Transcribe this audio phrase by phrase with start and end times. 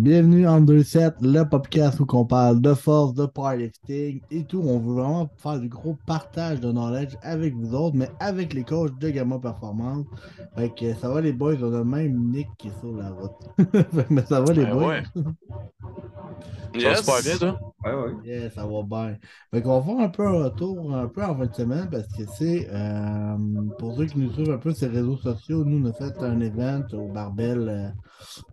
[0.00, 4.62] Bienvenue en 2-7, le podcast où on parle de force, de powerlifting et tout.
[4.64, 8.64] On veut vraiment faire du gros partage de knowledge avec vous autres, mais avec les
[8.64, 10.06] coachs de Gamma Performance.
[10.56, 13.32] Fait que ça va les boys, on a même Nick qui est sur la route.
[14.08, 14.86] mais ça va les Ben boys?
[14.86, 15.02] ouais.
[16.74, 17.02] Yes.
[17.04, 17.60] Ça va super bien, toi?
[17.84, 18.12] Ouais, ouais.
[18.24, 19.16] Yeah, ça va bien.
[19.50, 22.06] Fait qu'on va faire un peu un retour un peu en fin de semaine parce
[22.12, 23.36] que c'est euh,
[23.78, 26.16] pour ceux qui nous suivent un peu sur les réseaux sociaux, nous on a fait
[26.22, 27.88] un event au Barbel, euh,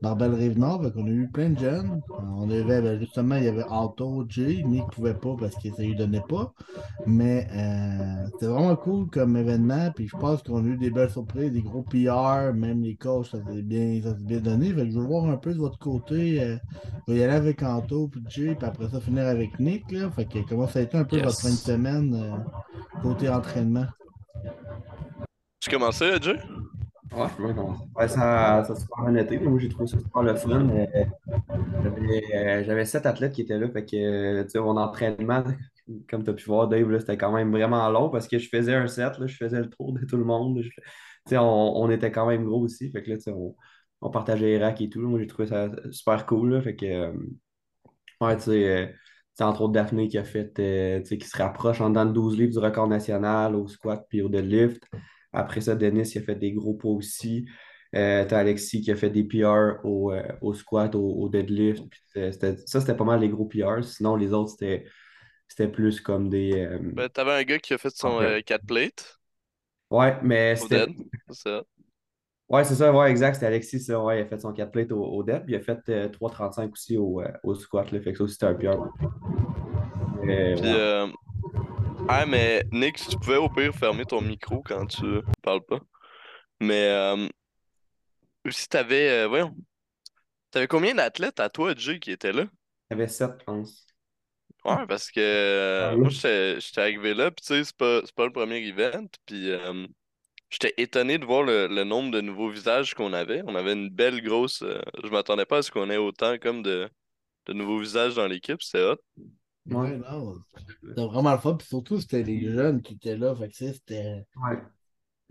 [0.02, 0.84] Barbel Rive-Nord.
[0.84, 2.02] Fait qu'on a eu plein de jeunes.
[2.36, 5.70] On avait ben, justement, il y avait Alto, Jay, Nick ne pouvait pas parce que
[5.72, 6.52] ça lui donnait pas.
[7.06, 9.92] Mais euh, c'était vraiment cool comme événement.
[9.96, 13.28] Puis je pense qu'on a eu des belles surprises, des gros PR, même les coachs,
[13.28, 14.74] ça s'est bien, ça bien donné.
[14.74, 16.42] Fait que je veux voir un peu de votre côté.
[16.42, 16.58] euh,
[17.08, 19.92] va y aller avec Anto, puis Jay, puis après ça, finir avec Nick.
[19.92, 20.10] Là.
[20.10, 21.26] Fait que comment ça a été un peu Yes.
[21.26, 23.86] votre fin de semaine euh, côté entraînement?
[25.60, 26.40] Tu commençais, Jay?
[27.14, 27.84] Ouais, je peux bien commencer.
[27.96, 29.40] Ouais, ça, ça a super bien été.
[29.40, 30.70] Moi, j'ai trouvé ça super le fun.
[30.70, 30.86] Euh,
[31.84, 33.70] J'avais euh, j'avais sept athlètes qui étaient là.
[33.70, 35.44] Fait que, tu sais, mon entraînement,
[36.10, 38.76] comme tu as pu voir, Dave, c'était quand même vraiment long parce que je faisais
[38.76, 40.62] un set, là, je faisais le tour de tout le monde.
[40.62, 40.82] Je- tu
[41.30, 42.92] sais, on, on était quand même gros aussi.
[42.92, 43.56] Fait que là, tu sais, on,
[44.02, 45.02] on partageait les racks et tout.
[45.02, 46.54] Moi, j'ai trouvé ça super cool.
[46.56, 46.62] là.
[46.62, 47.14] Fait que, euh,
[48.22, 48.94] ouais, tu sais,
[49.44, 52.12] entre autres, Daphné qui a fait, euh, tu sais, qui se rapproche en dedans de
[52.12, 54.84] 12 livres du record national au squat puis au deadlift.
[55.34, 57.48] Après ça, Denis qui a fait des gros poids aussi.
[57.96, 61.84] Euh, t'as Alexis qui a fait des PR au, euh, au squat, au, au deadlift.
[62.14, 63.84] Ça, c'était pas mal les gros PR.
[63.84, 66.52] Sinon, les autres, c'était plus comme des.
[66.54, 68.44] euh, Ben, t'avais un gars qui a fait son Ouais.
[68.44, 69.18] 4 plates
[69.90, 70.86] Ouais, mais c'était.
[72.50, 73.36] Ouais, c'est ça, ouais, exact.
[73.36, 74.02] C'était Alexis, ça.
[74.04, 75.44] Ouais, il a fait son 4 plate au, au dead.
[75.46, 77.92] Puis il a fait euh, 3,35 aussi au, au squat.
[77.92, 78.78] Là, fait que ça aussi, c'était un PR.
[80.56, 80.82] Puis, ouais.
[82.10, 85.80] Ah, mais Nick, si tu pouvais au pire fermer ton micro quand tu parles pas.
[86.62, 87.28] Mais, euh...
[88.50, 89.10] si t'avais.
[89.26, 89.56] euh, Voyons.
[90.52, 92.46] T'avais combien d'athlètes à toi, Jay, qui étaient là?
[92.90, 93.88] Il y avait 7, je pense.
[94.66, 98.14] Ouais, parce que euh, Ah, moi, j'étais arrivé là, puis tu sais, c'est pas, c'est
[98.16, 99.88] pas le premier event, puis euh,
[100.50, 103.44] j'étais étonné de voir le, le nombre de nouveaux visages qu'on avait.
[103.48, 104.64] On avait une belle grosse.
[104.64, 106.90] euh, je m'attendais pas à ce qu'on ait autant comme de,
[107.48, 108.98] de nouveaux visages dans l'équipe, c'était hot.
[109.70, 109.98] Ouais, Ouais.
[109.98, 110.36] non.
[110.82, 111.56] C'était vraiment le fun.
[111.56, 113.36] Puis surtout, c'était les jeunes qui étaient là.
[113.36, 114.26] Fait que c'était.
[114.36, 114.58] Ouais.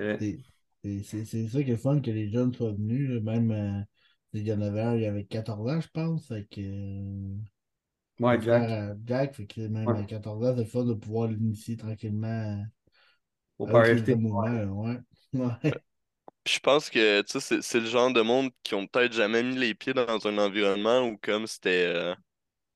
[0.00, 0.38] Euh, C'est
[0.82, 3.10] c'est- c'est- c'est ça qui est fun que les jeunes soient venus.
[3.10, 3.20] là.
[3.20, 3.82] Même, euh,
[4.32, 6.28] il y en avait un, il avait 14 ans, je pense.
[6.28, 7.36] Fait que, euh,
[8.20, 8.64] ouais, Jack.
[8.66, 9.94] frère à Jack, fait que même Ouais.
[9.94, 12.64] à 14 ans, c'est le fun de pouvoir l'initier tranquillement
[13.58, 13.94] Au Ouais.
[15.34, 15.74] Ouais.
[16.44, 19.12] Puis je pense que tu sais, c'est c'est le genre de monde qui ont peut-être
[19.12, 22.14] jamais mis les pieds dans un environnement où comme c'était euh,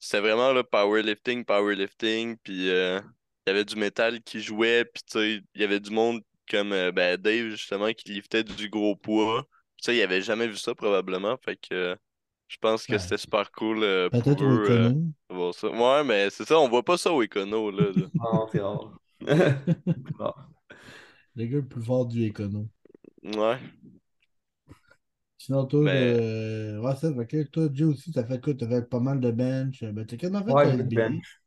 [0.00, 3.00] c'était vraiment le powerlifting, powerlifting, puis euh,
[3.46, 6.22] il y avait du métal qui jouait, puis tu sais, il y avait du monde
[6.50, 9.44] comme euh, ben, Dave justement qui liftait du gros poids.
[9.76, 11.96] Tu sais, il avait jamais vu ça probablement, fait que euh,
[12.48, 15.70] je pense que Ben, c'était super cool euh, pour Peut-être au eux euh, ça.
[15.70, 17.92] Ouais, mais c'est ça, on voit pas ça au Econo là.
[17.94, 18.06] là.
[18.14, 18.98] Non, c'est rare.
[21.36, 22.68] Le gars le plus fort du écono.
[23.24, 23.58] Ouais.
[25.40, 28.52] Sinon, toi, Mais euh, ouais, ça, fait que toi, Jay aussi, t'as fait quoi?
[28.52, 29.82] T'as fait pas mal de bench.
[29.82, 31.40] Ben, t'as quasiment fait Ouais, du bench.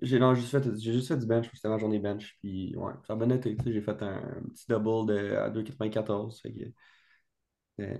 [0.00, 2.38] J'ai juste fait, j'ai juste fait du bench, c'était ma journée bench.
[2.40, 3.56] Puis ouais, ça a bien été.
[3.66, 6.40] J'ai fait un, petit double de, à 2,94.
[6.40, 6.64] Fait que
[7.76, 7.98] c'était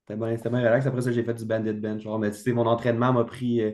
[0.00, 0.84] c'était bien, bien relax.
[0.84, 2.02] Après ça, j'ai fait du bandit bench.
[2.02, 3.70] Genre, mais tu sais, mon entraînement m'a pris, euh,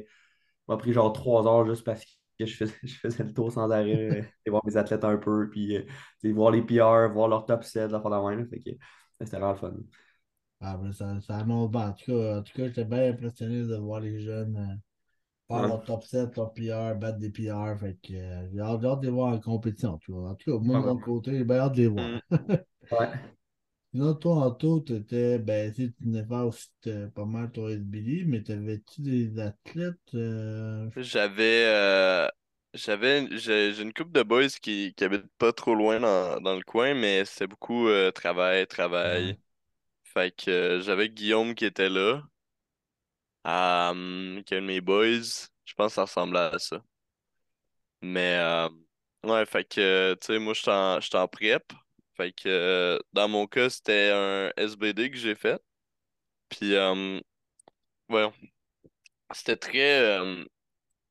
[0.69, 2.05] m'a pris genre trois heures juste parce
[2.39, 4.11] que je faisais, je faisais le tour sans arrêt.
[4.11, 5.49] euh, et voir mes athlètes un peu.
[5.49, 8.45] Puis euh, voir les PR, voir leur top set, la fin de la main.
[8.45, 8.71] Fait que
[9.23, 9.75] c'était vraiment le fun.
[10.63, 11.91] Ah, ben, ça, ça annonce bien.
[11.91, 14.77] En tout cas, en tout cas, j'étais bien impressionné de voir les jeunes euh,
[15.49, 15.69] faire Ouais.
[15.69, 17.79] leur top 7, leur PR, battre des PR.
[17.79, 19.99] Fait que euh, j'ai hâte, j'ai hâte de les voir en compétition.
[19.99, 20.31] Tu vois.
[20.31, 22.13] En tout cas, moi, de Ouais, mon côté, j'ai bien hâte de les voir.
[22.13, 22.21] hmm,
[22.93, 23.09] ouais.
[23.93, 26.69] Sinon, toi, Anto, t'étais, ben, si tu venais faire aussi
[27.15, 30.15] pas mal ton SBD, mais t'avais-tu des athlètes?
[30.15, 32.29] euh, j'avais euh,
[32.75, 36.55] j'avais j'ai j'ai une couple de boys qui, qui habitent pas trop loin dans, dans
[36.57, 39.37] le coin, mais c'est beaucoup euh, travail, travail.
[40.15, 42.23] Fait que euh, j'avais Guillaume qui était là,
[43.47, 45.21] euh, qui est un de mes boys.
[45.65, 46.83] Je pense que ça ressemblait à ça.
[48.03, 48.69] Mais euh,
[49.25, 51.73] ouais, fait que tu sais, moi j'étais en, en prep.
[52.17, 55.61] Fait que dans mon cas, c'était un SBD que j'ai fait.
[56.51, 56.75] Puis
[58.09, 58.33] voyons,
[59.33, 60.19] c'était très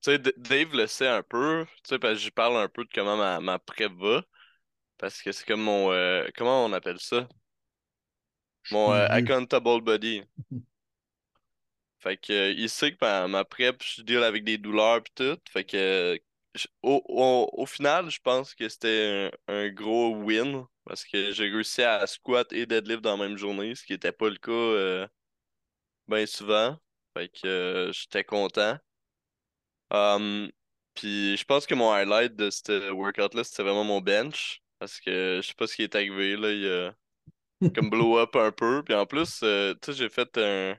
[0.03, 2.83] tu sais, Dave le sait un peu, tu sais, parce que j'y parle un peu
[2.85, 4.23] de comment ma, ma prep va.
[4.97, 5.89] Parce que c'est comme mon
[6.37, 7.27] comment on appelle ça?
[8.69, 10.23] Mon euh, accountable buddy.
[11.99, 15.11] Fait que, euh, il sait que ma, ma prep, je deal avec des douleurs pis
[15.15, 15.37] tout.
[15.49, 16.19] Fait que,
[16.55, 20.65] je- au, au, au final, je pense que c'était un, un gros win.
[20.85, 24.11] Parce que j'ai réussi à squat et deadlift dans la même journée, ce qui était
[24.11, 25.07] pas le cas euh,
[26.07, 26.77] ben souvent.
[27.15, 28.77] Fait que euh, j'étais content.
[29.89, 30.49] Um,
[30.95, 34.61] puis je pense que mon highlight de ce workout-là, c'était vraiment mon bench.
[34.79, 36.51] Parce que je sais pas ce qui est arrivé, là.
[36.51, 36.95] Il a
[37.75, 38.83] comme blow up un peu.
[38.83, 40.75] Puis en plus, euh, tu sais, j'ai fait un,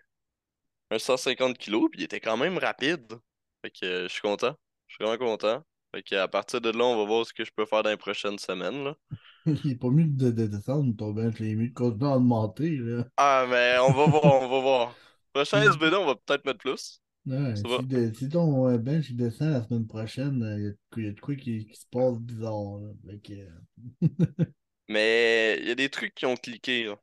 [0.90, 3.14] un 150 kg, puis il était quand même rapide.
[3.62, 4.56] Fait que euh, je suis content.
[4.88, 5.64] Je suis vraiment content.
[5.94, 7.90] Fait que à partir de là, on va voir ce que je peux faire dans
[7.90, 8.96] les prochaines semaines, là.
[9.46, 12.16] Il est pas mieux de, de descendre ton bench, il est mieux de continuer à
[12.16, 13.04] augmenter, là.
[13.16, 14.94] Ah, mais on va voir, on va voir.
[15.32, 17.00] Prochain SBD, on va peut-être mettre plus.
[17.26, 20.78] Ouais, si, de- si ton euh, bench descend la semaine prochaine, il y a de
[20.90, 22.78] quoi- il y a de quoi qui, qui se passe bizarre.
[22.80, 22.90] là.
[23.06, 24.06] Fait que,
[24.92, 26.98] Mais il y a des trucs qui ont cliqué, là.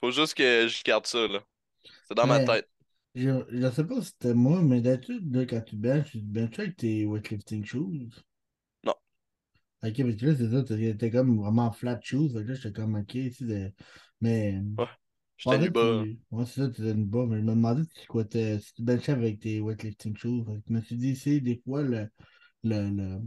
[0.00, 1.40] Faut juste que je garde ça, là.
[2.08, 2.68] C'est dans ma tête.
[3.14, 6.76] je, je sais pas si c'était moi, mais d'habitude, quand tu benches, tu benches avec
[6.76, 8.08] tes weightlifting shoes?
[8.84, 8.94] Non.
[9.82, 12.30] Ok, parce que là, c'est ça, t'es comme vraiment flat shoes.
[12.32, 13.72] Fait que là, j'étais comme, ok, ici, de...
[14.20, 14.60] mais.
[15.36, 16.04] J'étais En fait, nu bas.
[16.30, 19.12] Ouais, c'est ça, tu étais bas, mais je me demandais si, quoi, si tu benchais
[19.12, 20.44] avec tes weightlifting shoes.
[20.46, 22.08] Fait que je me suis dit, c'est des fois, le,
[22.62, 23.20] le,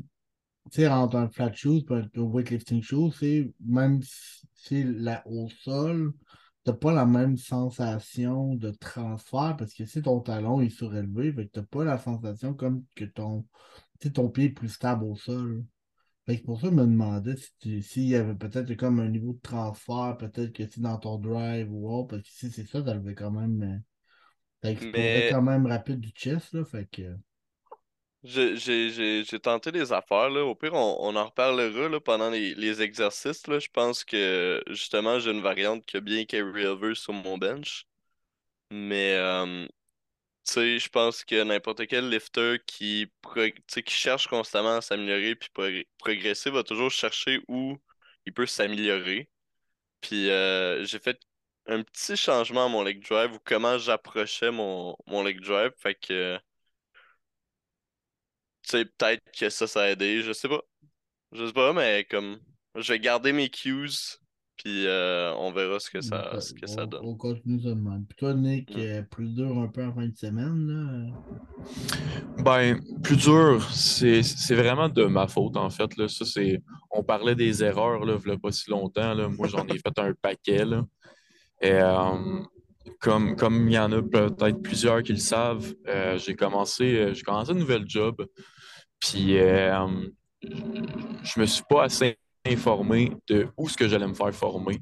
[0.71, 5.49] sais, entre un flat shoes et un weightlifting shoes, c'est même si c'est la, au
[5.49, 6.13] sol,
[6.63, 11.45] t'as pas la même sensation de transfert parce que si ton talon est surélevé, fait
[11.47, 13.45] que t'as pas la sensation comme que ton,
[14.13, 15.63] ton pied est plus stable au sol.
[16.25, 19.33] Fait que pour ça, je me demandais si s'il y avait peut-être comme un niveau
[19.33, 22.83] de transfert, peut-être que si dans ton drive ou autre, parce que si c'est ça,
[22.83, 23.63] ça levait quand même.
[23.63, 23.79] euh,
[24.63, 26.65] explosait Mais- quand même rapide du chest, là.
[26.65, 27.15] Fait que.
[28.27, 30.43] J'ai tenté des affaires, là.
[30.43, 33.47] Au pire, on, on en reparlera là, pendant les, les exercices.
[33.47, 33.59] Là.
[33.59, 37.85] Je pense que justement, j'ai une variante qui a bien carry over sur mon bench.
[38.71, 39.17] Mais
[40.45, 43.11] tu sais, je pense que n'importe quel lifter qui,
[43.85, 47.77] qui cherche constamment à s'améliorer puis progr- progresser va toujours chercher où
[48.25, 49.29] il peut s'améliorer.
[50.01, 51.19] Puis euh, j'ai fait
[51.67, 55.71] un petit changement à mon leg drive ou comment j'approchais mon, mon leg drive.
[55.77, 56.39] Fait que
[58.69, 60.61] sais, peut-être que ça, ça a aidé, je sais pas.
[61.33, 62.37] Je sais pas, mais comme
[62.75, 63.89] je vais garder mes cues,
[64.55, 67.01] puis euh, on verra ce que ça, ce que ça on- donne.
[67.03, 68.05] on continue même.
[68.07, 68.79] Puis toi, Nick, Mm.
[68.79, 72.43] euh, plus dur un peu en fin de semaine, là?
[72.43, 75.95] Ben, plus dur, c'est c'est vraiment de ma faute, en fait.
[75.97, 76.07] Là.
[76.07, 76.61] Ça, c'est...
[76.91, 79.13] On parlait des erreurs, là, il y a pas si longtemps.
[79.13, 79.27] Là.
[79.27, 80.65] Moi, j'en ai fait un paquet.
[80.65, 80.85] Là.
[81.61, 82.39] Et, euh,
[82.99, 87.13] comme, comme il y en a peut-être plusieurs qui le savent, euh, j'ai commencé, euh,
[87.13, 88.25] j'ai commencé un nouvel job.
[88.99, 89.87] Puis, euh,
[90.41, 94.79] je me suis pas assez informé de où ce que j'allais me faire former.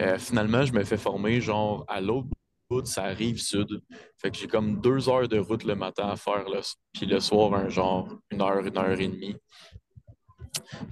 [0.00, 2.28] Euh, finalement, je me fais former genre à l'autre
[2.70, 3.82] bout, ça arrive sud.
[4.20, 6.44] Fait que j'ai comme deux heures de route le matin à faire,
[6.92, 9.36] puis le soir, un genre une heure, une heure et demie.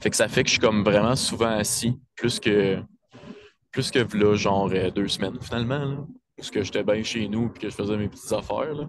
[0.00, 2.82] Fait que ça fait que je suis comme vraiment souvent assis, plus que
[3.70, 5.98] plus que là, genre euh, deux semaines finalement, là,
[6.36, 8.72] parce que j'étais bien chez nous puis que je faisais mes petites affaires.
[8.72, 8.88] Là.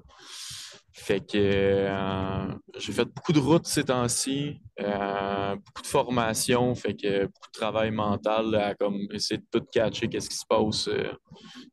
[1.08, 6.96] Fait que euh, j'ai fait beaucoup de routes ces temps-ci, euh, beaucoup de formation, fait
[6.96, 10.90] que beaucoup de travail mental à comme essayer de tout catcher qu'est-ce qui se passe
[10.90, 11.14] euh,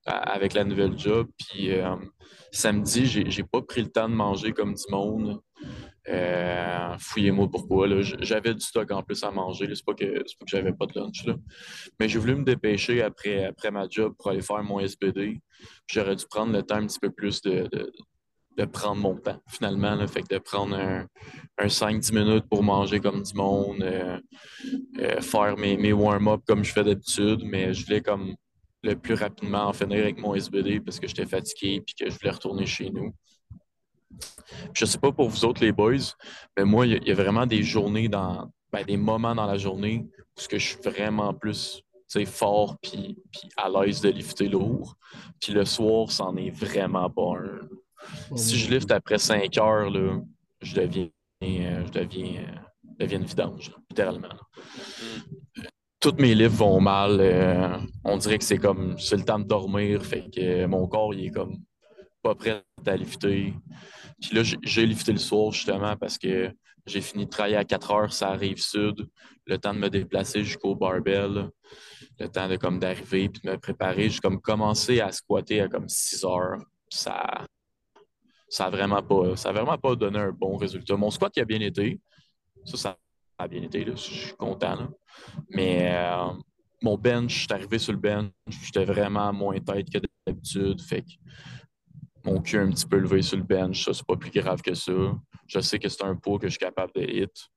[0.04, 1.26] avec la nouvelle job.
[1.36, 1.70] Puis
[2.52, 5.40] samedi, j'ai j'ai pas pris le temps de manger comme du monde.
[7.00, 7.88] Fouillez-moi pourquoi.
[8.20, 9.66] J'avais du stock en plus à manger.
[9.66, 9.74] là.
[9.74, 11.26] C'est pas que, c'est pas que j'avais pas de lunch.
[11.26, 11.34] Là.
[11.98, 15.40] Mais j'ai voulu me dépêcher après, après ma job pour aller faire mon SBD.
[15.88, 17.68] J'aurais dû prendre le temps un petit peu plus de,
[18.56, 19.94] de prendre mon temps, finalement.
[19.94, 20.06] Là.
[20.06, 21.06] Fait que de prendre un,
[21.58, 24.18] un 5-10 minutes pour manger comme du monde, euh,
[24.98, 28.34] euh, faire mes, warm-up comme je fais d'habitude, mais je voulais comme
[28.82, 32.18] le plus rapidement en finir avec mon SBD parce que j'étais fatigué et que je
[32.18, 33.14] voulais retourner chez nous.
[34.72, 36.14] Je sais pas pour vous autres, les boys,
[36.56, 40.06] mais moi, il y, a- vraiment des journées dans, ben, des moments dans la journée
[40.36, 41.82] où je suis vraiment plus
[42.24, 43.16] fort puis
[43.56, 44.96] à l'aise de lifter lourd.
[45.40, 47.68] Puis le soir, c'en est vraiment pas un.
[48.30, 50.20] Pas Si je lift après 5 heures, là,
[50.60, 51.08] je deviens,
[51.42, 52.54] euh, je deviens, euh,
[52.98, 54.28] je deviens une vidange, littéralement.
[54.28, 55.64] là.
[56.00, 57.18] Toutes mes lifts vont mal.
[57.20, 60.04] euh, on dirait que c'est comme c'est le temps de dormir.
[60.04, 61.56] Fait que euh, mon corps il est comme
[62.22, 63.54] pas prêt à lifter.
[64.20, 66.50] Puis là, j'ai- j'ai lifté le soir justement parce que
[66.86, 69.06] j'ai fini de travailler à 4 heures, ça arrive sud.
[69.46, 71.48] Le temps de me déplacer jusqu'au barbell.
[72.18, 74.10] Le temps de comme d'arriver puis de me préparer.
[74.10, 76.58] J'ai comme commencé à squatter à comme 6 heures.
[76.90, 77.46] Ça,
[78.54, 80.96] ça a vraiment pas, ça vraiment pas donné un bon résultat.
[80.96, 82.00] Mon squat qui a bien été,
[82.64, 82.98] ça, ça
[83.38, 84.76] a bien été, je suis content.
[84.76, 84.88] là.
[85.50, 86.28] Mais euh,
[86.80, 88.30] mon bench, je suis arrivé sur le bench,
[88.62, 90.80] j'étais vraiment moins tête que d'habitude.
[90.80, 91.10] Fait que
[92.24, 94.74] mon cul un petit peu levé sur le bench, ça, c'est pas plus grave que
[94.74, 94.92] ça.
[95.48, 97.48] Je sais que c'est un poids que je suis capable de hit.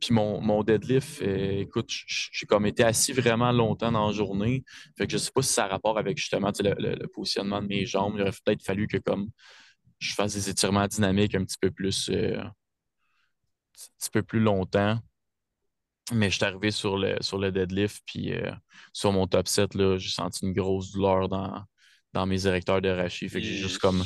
[0.00, 4.64] Puis mon, mon deadlift, euh, écoute, j'ai comme été assis vraiment longtemps dans la journée.
[4.96, 7.66] Fait que je sais pas si ça a rapport avec justement le- le positionnement de
[7.68, 8.14] mes jambes.
[8.16, 9.28] Il aurait peut-être fallu que comme
[10.02, 12.52] je fasse des étirements dynamiques un petit peu plus, euh, un
[13.98, 14.98] petit peu plus longtemps.
[16.12, 18.50] Mais je suis arrivé sur le, sur le deadlift, puis euh,
[18.92, 21.62] sur mon top set, j'ai senti une grosse douleur dans,
[22.12, 23.28] dans mes érecteurs de rachis.
[23.28, 24.02] Fait que j'ai juste comme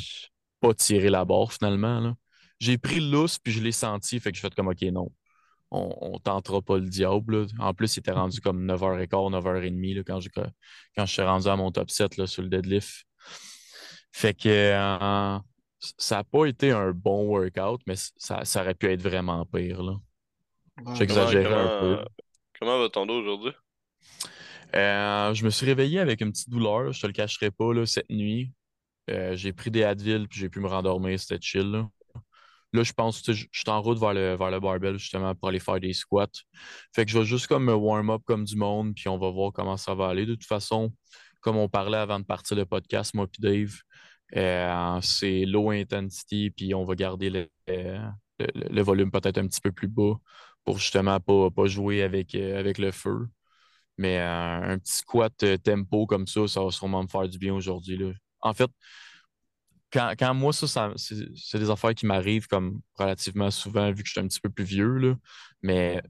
[0.59, 2.13] pas tiré la barre finalement.
[2.59, 4.19] J'ai pris le lousse, puis je l'ai senti.
[4.19, 5.11] Fait que j'ai fait comme OK, non.
[5.71, 7.47] On, on tentera pas le diable.
[7.59, 10.19] En plus, il était rendu comme 9h15, 9h30 quand,
[10.95, 13.05] quand je suis rendu à mon top set là, sur le deadlift.
[14.11, 15.39] Fait que euh,
[15.79, 19.83] ça n'a pas été un bon workout, mais ça, ça aurait pu être vraiment pire.
[19.83, 19.95] Là.
[20.95, 22.05] J'exagérais un peu.
[22.59, 23.51] Comment va ton dos aujourd'hui?
[24.75, 27.85] Euh, je me suis réveillé avec une petite douleur, je te le cacherai pas, là,
[27.85, 28.51] cette nuit.
[29.09, 31.71] Euh, j'ai pris des Advil puis j'ai pu me rendormir, c'était chill.
[31.71, 31.87] Là.
[32.73, 35.59] je pense que je suis en route vers le, vers le barbell justement pour aller
[35.59, 36.27] faire des squats.
[36.93, 39.29] Fait que je vais juste comme me warm up comme du monde, puis on va
[39.29, 40.25] voir comment ça va aller.
[40.25, 40.93] De toute façon,
[41.39, 43.75] comme on parlait avant de partir le podcast, moi et Dave,
[44.35, 47.49] euh, c'est low intensity, puis on va garder le,
[48.39, 50.13] le, volume peut-être un petit peu plus bas
[50.65, 53.27] pour justement pas, pas jouer avec, avec le feu.
[53.97, 57.39] Mais euh, un petit squat euh, tempo comme ça, ça va sûrement me faire du
[57.39, 57.99] bien aujourd'hui.
[58.41, 58.69] En fait,
[59.91, 64.21] quand, moi, ça, c'est des affaires qui m'arrivent comme relativement souvent, vu que je suis
[64.21, 64.97] un petit peu plus vieux.
[64.97, 65.15] Là.
[65.61, 66.01] Mais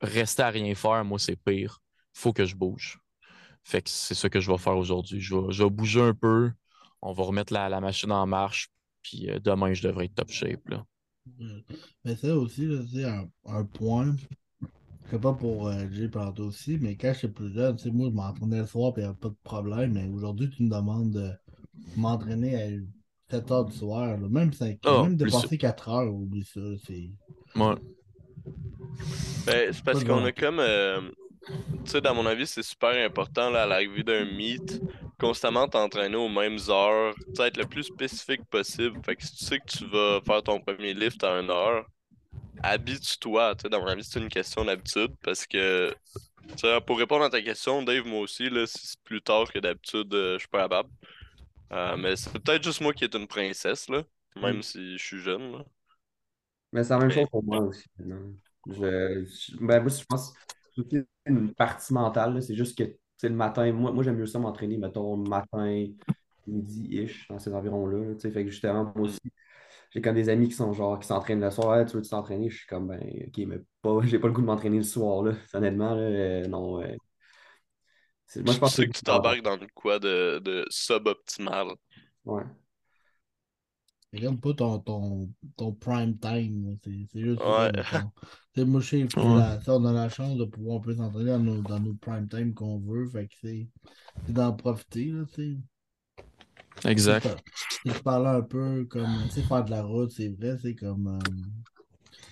[0.00, 1.80] rester à rien faire, moi, c'est pire.
[2.12, 2.98] faut que je bouge.
[3.64, 5.20] Fait que c'est ça que je vais faire aujourd'hui.
[5.20, 6.52] Je vais, bouger un peu.
[7.04, 8.68] On va remettre la, la machine en marche.
[9.02, 10.68] Puis euh, demain, je devrais être top shape.
[10.68, 10.84] Là.
[12.04, 14.14] Mais ça aussi, c'est un, un, point
[15.06, 16.08] je sais pas pour euh, Jay
[16.38, 19.02] aussi, mais quand j'étais plus jeune, tu sais, moi, je m'entraînais le soir et il
[19.02, 19.92] n'y avait pas de problème.
[19.92, 21.30] Mais aujourd'hui, tu me demandes de
[21.96, 22.68] m'entraîner à
[23.30, 24.18] 7 heures du soir.
[24.18, 26.60] Même, 5, oh, même de passer 4 heures, oublie ça.
[26.86, 27.10] C'est.
[27.54, 27.74] Ouais.
[29.46, 30.58] Ben, c'est parce qu'on a comme.
[30.58, 31.00] Euh,
[31.84, 34.80] tu sais, dans mon avis, c'est super important là, à l'arrivée d'un meet,
[35.18, 39.00] constamment t'entraîner aux mêmes heures, être le plus spécifique possible.
[39.04, 41.86] Fait que si tu sais que tu vas faire ton premier lift à 1 heure,
[42.62, 43.54] habitue-toi.
[43.70, 45.94] Dans mon avis, c'est une question d'habitude parce que
[46.86, 50.12] pour répondre à ta question, Dave, moi aussi, là, si c'est plus tard que d'habitude,
[50.14, 50.90] euh, je suis pas capable.
[51.72, 54.02] Euh, mais c'est peut-être juste moi qui est une princesse, là,
[54.36, 54.62] même mm.
[54.62, 55.64] si je suis jeune.
[56.72, 57.84] Mais c'est la même chose pour moi aussi.
[57.98, 60.32] Je, ben, moi, je pense
[60.76, 62.42] que c'est une partie mentale.
[62.42, 62.96] C'est juste que
[63.28, 65.86] le matin, moi, moi j'aime mieux ça m'entraîner, mettons, matin,
[66.46, 68.14] midi-ish, dans ces environs-là.
[68.18, 69.20] Fait que justement, moi aussi,
[69.90, 72.50] j'ai comme des amis qui sont genre qui s'entraînent le soir, tu veux t'entraîner?
[72.50, 75.22] Je suis comme ben ok, mais pas j'ai pas le goût de m'entraîner le soir
[75.22, 75.32] là.
[75.52, 76.78] Honnêtement, là, euh, non.
[76.78, 76.86] moi
[78.36, 81.68] je pense que, que tu t'embarques dans le quoi de, de suboptimal.
[82.24, 82.42] Ouais.
[84.14, 86.78] C'est comme pas ton, ton, ton prime time.
[86.84, 87.72] C'est juste ouais.
[88.54, 91.80] C'est moi, je on a la chance de pouvoir un peu s'entraîner dans nos, dans
[91.80, 93.08] nos prime time qu'on veut.
[93.08, 93.68] Fait que c'est
[94.28, 95.58] d'en profiter, là, tu sais.
[96.88, 97.26] Exact.
[97.84, 101.06] Je parlais un peu comme, tu sais, faire de la route, c'est vrai, c'est comme,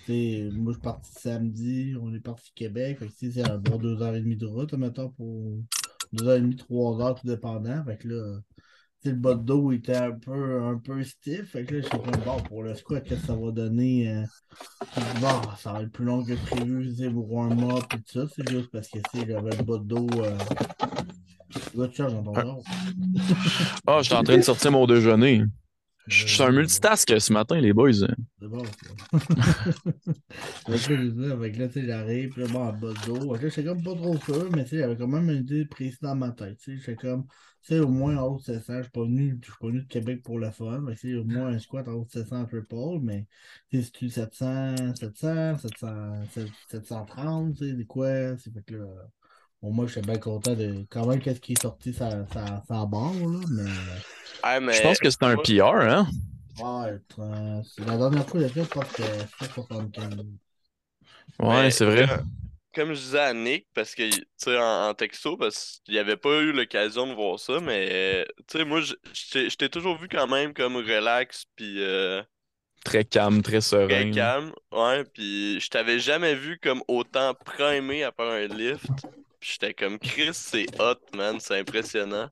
[0.07, 3.77] euh, moi je suis parti samedi, on est parti Québec, fait que c'est un bon
[3.77, 5.59] deux heures et demie de route, mettons, pour
[6.11, 8.39] deux heures et demie, trois heures, tout dépendant, fait que là,
[9.11, 11.51] le bas de dos était un peu, un peu stiff.
[11.51, 14.09] Fait que là, je suis comme, bon, pour le squat, qu'est-ce que ça va donner?
[14.09, 14.23] Euh...
[15.19, 18.25] Bon, ça va être plus long que prévu, c'est pour un mois, tout ça.
[18.35, 20.07] C'est juste parce que j'avais le bas de dos.
[20.17, 20.37] Euh...
[23.87, 25.43] Ah, je suis en train de sortir mon déjeuner.
[26.07, 27.93] Je suis un multitask ce matin, les boys.
[27.93, 28.71] C'est bon, ça.
[31.31, 33.33] avec là, tu sais, j'arrive, là, bon, en bas de dos.
[33.33, 35.99] Là, j'étais comme pas trop sûr, mais tu sais, j'avais quand même une idée précise
[36.01, 36.57] dans ma tête.
[36.57, 37.31] Tu sais, j'étais comme, tu
[37.67, 39.81] sais, au moins en haut de 700, je suis pas venu, je suis pas venu
[39.81, 40.79] de Québec pour le fun.
[40.79, 43.25] Mais tu sais, au moins un squat en haut de 700 triple, mais
[43.69, 45.87] tu si tu 700, 700, 700,
[46.69, 48.37] 730, tu sais, c'est quoi?
[48.37, 48.85] C'est fait que là.
[49.61, 52.63] Bon, moi, je suis bien content de quand même qu'est-ce qui est sorti ça, ça,
[52.67, 53.39] ça barre, là,
[54.59, 54.73] mais...
[54.73, 56.07] Je pense que c'est un PR, hein?
[56.59, 56.99] Ouais,
[57.87, 60.25] la dernière fois, il a fait, je pense que c'était 75.
[61.39, 62.07] Ouais, c'est vrai.
[62.73, 66.17] Comme je disais à Nick, parce que, tu sais, en, texto, parce qu'il n'y avait
[66.17, 70.27] pas eu l'occasion de voir ça, mais, tu sais, moi, je t'ai toujours vu quand
[70.27, 71.83] même comme relax, puis...
[71.83, 72.21] Euh,
[72.83, 73.87] très calme, très serein.
[73.87, 78.89] Très calme, ouais, puis je t'avais jamais vu comme autant primé à faire un lift
[79.43, 82.29] j'étais comme Chris, c'est hot, man, c'est impressionnant.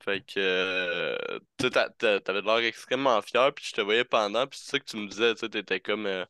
[0.00, 4.70] Fait que euh, tu t'avais l'air extrêmement fier, puis je te voyais pendant, puis c'est
[4.72, 6.24] ça que tu me disais, tu t'étais comme euh,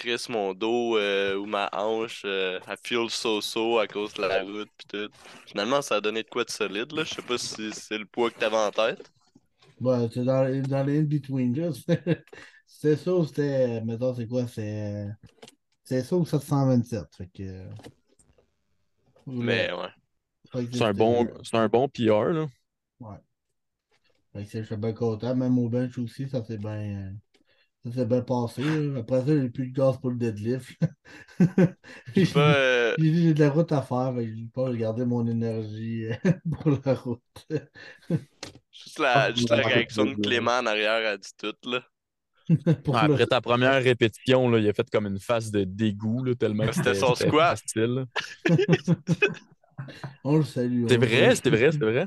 [0.00, 4.42] Chris, mon dos euh, ou ma hanche, I feel so so à cause de la
[4.42, 5.10] route, puis tout.
[5.46, 7.04] Finalement, ça a donné de quoi de solide, là.
[7.04, 9.10] Je sais pas si c'est le poids que t'avais en tête.
[9.78, 11.54] Ouais, c'est dans, dans les in-between,
[12.66, 15.06] C'était ça ou c'était, mettons, c'est quoi, c'est.
[15.84, 17.64] C'est ça ou 727, fait que.
[19.26, 19.88] Mais ouais.
[20.72, 22.46] C'est un, bon, un bon PR, là.
[23.00, 23.18] Ouais.
[24.32, 25.34] Fait que je suis bien content.
[25.34, 27.12] Même au bench aussi, ça s'est bien.
[27.84, 28.92] Ça s'est bien passé.
[28.98, 30.78] Après ça, j'ai plus de gaz pour le deadlift.
[32.14, 32.54] J'ai J'ai pas,
[32.92, 34.14] euh, j'ai dit, j'ai de la route à faire.
[34.14, 36.14] Que j'ai pas regardé mon énergie euh,
[36.62, 37.22] pour la route.
[38.72, 40.16] juste la, juste la Ah, réaction de.
[40.22, 41.82] Clément en arrière a dit tout, là.
[42.84, 46.24] Pour le- après ta première répétition, là, il a fait comme une face de dégoût,
[46.24, 47.60] là, tellement que C'était son squat.
[47.66, 48.06] facile.
[50.24, 50.86] On le salue.
[50.88, 52.06] C'est vrai, c'était vrai, c'était vrai.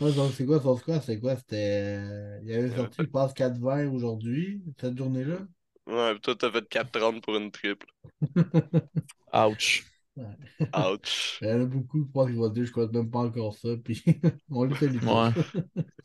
[0.00, 1.02] Ouais, donc, c'est quoi son score?
[1.02, 1.36] C'est quoi?
[1.36, 1.96] C'était.
[1.98, 5.38] euh, Il avait avait sorti, fait- je pense, 4-20 aujourd'hui, cette journée-là?
[5.86, 7.86] Ouais, pis toi, t'as fait 4,30 pour une triple.
[9.32, 9.84] Ouch.
[10.74, 11.42] Ouch.
[11.42, 13.54] Il y en a beaucoup, je pense qu'il va dire, je crois même pas encore
[13.58, 14.02] ça, puis
[14.50, 15.20] on les salue tous.
[15.20, 15.32] Ouais.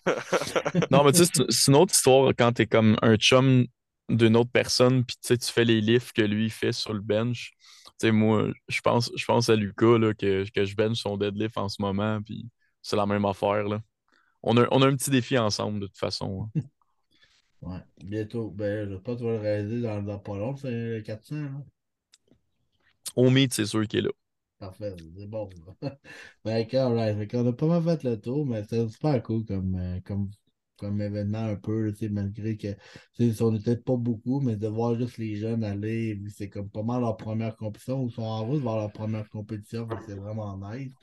[0.92, 3.66] Non, mais tu sais, c'est- une autre histoire quand t'es comme un chum
[4.10, 7.02] d'une autre personne, puis tu sais, tu fais les lifts que lui fait sur le
[7.02, 7.54] bench.
[8.00, 11.18] Tu sais, moi, je pense, je pense à Lucas, là, que, que je bench son
[11.18, 12.48] deadlift en ce moment, puis
[12.88, 13.82] c'est la même affaire, là.
[14.44, 16.50] On a, on a un petit défi ensemble, de toute façon.
[16.56, 16.62] hein.
[17.62, 18.50] Ouais, bientôt.
[18.50, 21.64] Ben, pas, tu vas le réaliser dans, dans pas long, c'est le 400, là.
[23.18, 24.12] Au meet, c'est sûr qu'il est là.
[24.60, 25.50] Parfait, c'est bon.
[26.46, 30.00] ouais, fait qu'on a pas mal fait le tour, mais c'était super cool comme, euh,
[30.04, 30.32] comme,
[30.78, 32.76] comme événement un peu, malgré que,
[33.44, 37.02] on n'était pas beaucoup, mais de voir juste les jeunes aller, c'est comme pas mal
[37.02, 40.94] leur première compétition, ou sont en route vers leur première compétition, c'est vraiment nice.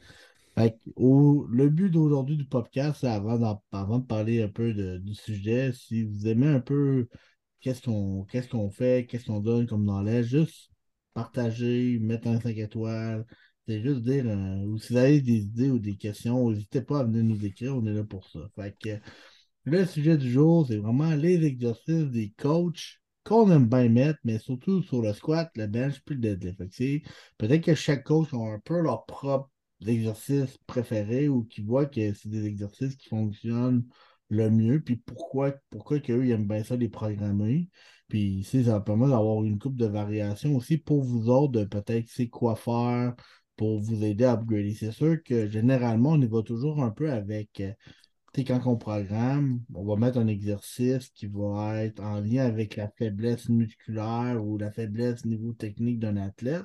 [0.57, 5.73] Fait le but d'aujourd'hui du podcast, avant, avant de parler un peu de- du sujet,
[5.73, 7.09] si vous aimez un peu
[7.61, 10.71] qu'est-ce qu'on fait, qu'est-ce qu'on donne comme knowledge, juste
[11.15, 13.25] partager, mettre un 5 étoiles,
[13.67, 17.01] c'est juste dire, euh, ou si vous avez des idées ou des questions, n'hésitez pas
[17.01, 18.41] à venir nous écrire, on est là pour ça.
[18.55, 18.99] Fait que
[19.65, 24.39] le sujet du jour, c'est vraiment les exercices des coachs qu'on aime bien mettre, mais
[24.39, 27.03] surtout sur le squat, le bench, puis le deadlift.
[27.39, 29.51] Peut-être que chaque coach a un peu leur propre
[29.89, 33.85] exercice préféré ou qui voit que c'est des exercices qui fonctionnent
[34.31, 37.69] le mieux, puis pourquoi, pourquoi qu'eux, ils aiment bien ça les programmer.
[38.09, 42.09] Puis ici, ça permet d'avoir une coupe de variations aussi pour vous autres, de peut-être
[42.09, 43.15] c'est quoi faire
[43.57, 44.75] pour vous aider à upgrader.
[44.75, 47.73] C'est sûr que généralement, on y va toujours un peu avec, euh,
[48.33, 52.45] tu sais, quand on programme, on va mettre un exercice qui va être en lien
[52.45, 56.65] avec la faiblesse musculaire ou la faiblesse niveau technique d'un athlète.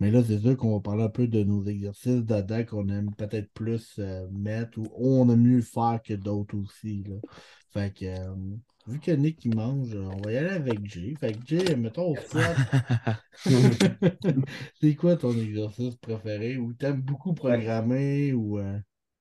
[0.00, 3.14] Mais là, c'est sûr qu'on va parler un peu de nos exercices d'ADA qu'on aime
[3.14, 7.04] peut-être plus euh, mettre ou on aime mieux faire que d'autres aussi.
[7.04, 7.16] Là.
[7.72, 8.34] Fait que, euh,
[8.86, 11.14] vu que Nick il mange, euh, on va y aller avec Jay.
[11.20, 12.60] Fait que Jay, mettons au squat.
[14.80, 18.58] c'est quoi ton exercice préféré ou t'aimes beaucoup programmer ou.
[18.58, 18.78] euh,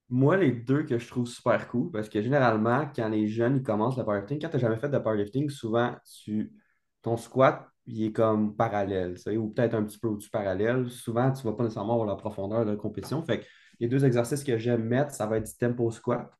[0.10, 3.64] Moi, les deux que je trouve super cool, parce que généralement, quand les jeunes ils
[3.64, 6.54] commencent le powerlifting, quand tu n'as jamais fait de powerlifting, souvent, tu,
[7.02, 10.90] ton squat, il est comme parallèle, sais, ou peut-être un petit peu au-dessus parallèle.
[10.90, 13.24] Souvent, tu ne vas pas nécessairement avoir la profondeur de la compétition.
[13.24, 13.46] Fait que
[13.80, 16.32] les deux exercices que j'aime mettre, ça va être du tempo squat,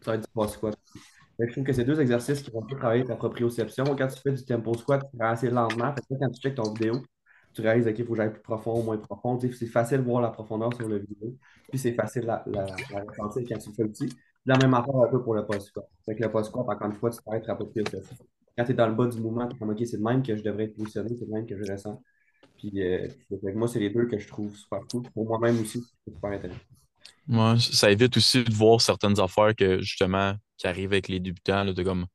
[0.00, 0.76] ça va être du boss squat.
[1.36, 3.84] Fait je trouve que c'est deux exercices qui vont travailler ta proprioception.
[3.84, 5.92] Quand tu fais du tempo squat, tu vas assez lentement.
[5.92, 7.02] Fait que quand tu checkes ton vidéo,
[7.52, 9.38] tu réalises, OK, il faut que j'aille plus profond, moins profond.
[9.40, 11.36] C'est facile de voir la profondeur sur la vidéo.
[11.68, 14.08] Puis c'est facile la, la, ressentir quand tu le petit.
[14.46, 15.88] La même affaire un peu pour le post squat.
[16.04, 18.16] Fait que le post squat, encore une fois, tu être à proprioception.
[18.56, 20.22] Quand tu es dans le bas du mouvement, tu es comme, OK, c'est le même
[20.22, 22.02] que je devrais être positionné, c'est le même que je ressens.
[22.58, 23.08] Puis euh,
[23.54, 25.04] moi, c'est les deux que je trouve super cool.
[25.14, 26.60] Pour moi-même aussi, c'est super intéressant.
[27.28, 31.64] Ouais, ça évite aussi de voir certaines affaires que justement qui arrivent avec les débutants,
[31.64, 32.06] là, de comme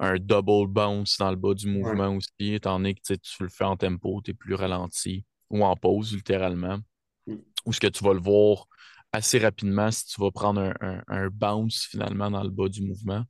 [0.00, 3.64] un double bounce dans le bas du mouvement aussi, étant donné que tu le fais
[3.64, 6.78] en tempo, tu es plus ralenti ou en pause littéralement.
[7.26, 7.44] Mm.
[7.66, 8.66] Ou ce que tu vas le voir
[9.12, 12.82] assez rapidement si tu vas prendre un, un- un bounce finalement dans le bas du
[12.82, 13.24] mouvement.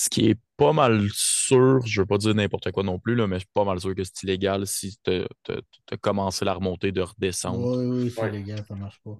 [0.00, 3.26] Ce qui est pas mal sûr, je veux pas dire n'importe quoi non plus, là,
[3.26, 5.10] mais je suis pas mal sûr que c'est illégal si tu
[5.50, 7.76] as commencé la remontée de redescendre.
[7.76, 8.28] Oui, oui, c'est Ouais.
[8.28, 9.18] illégal, ça marche pas.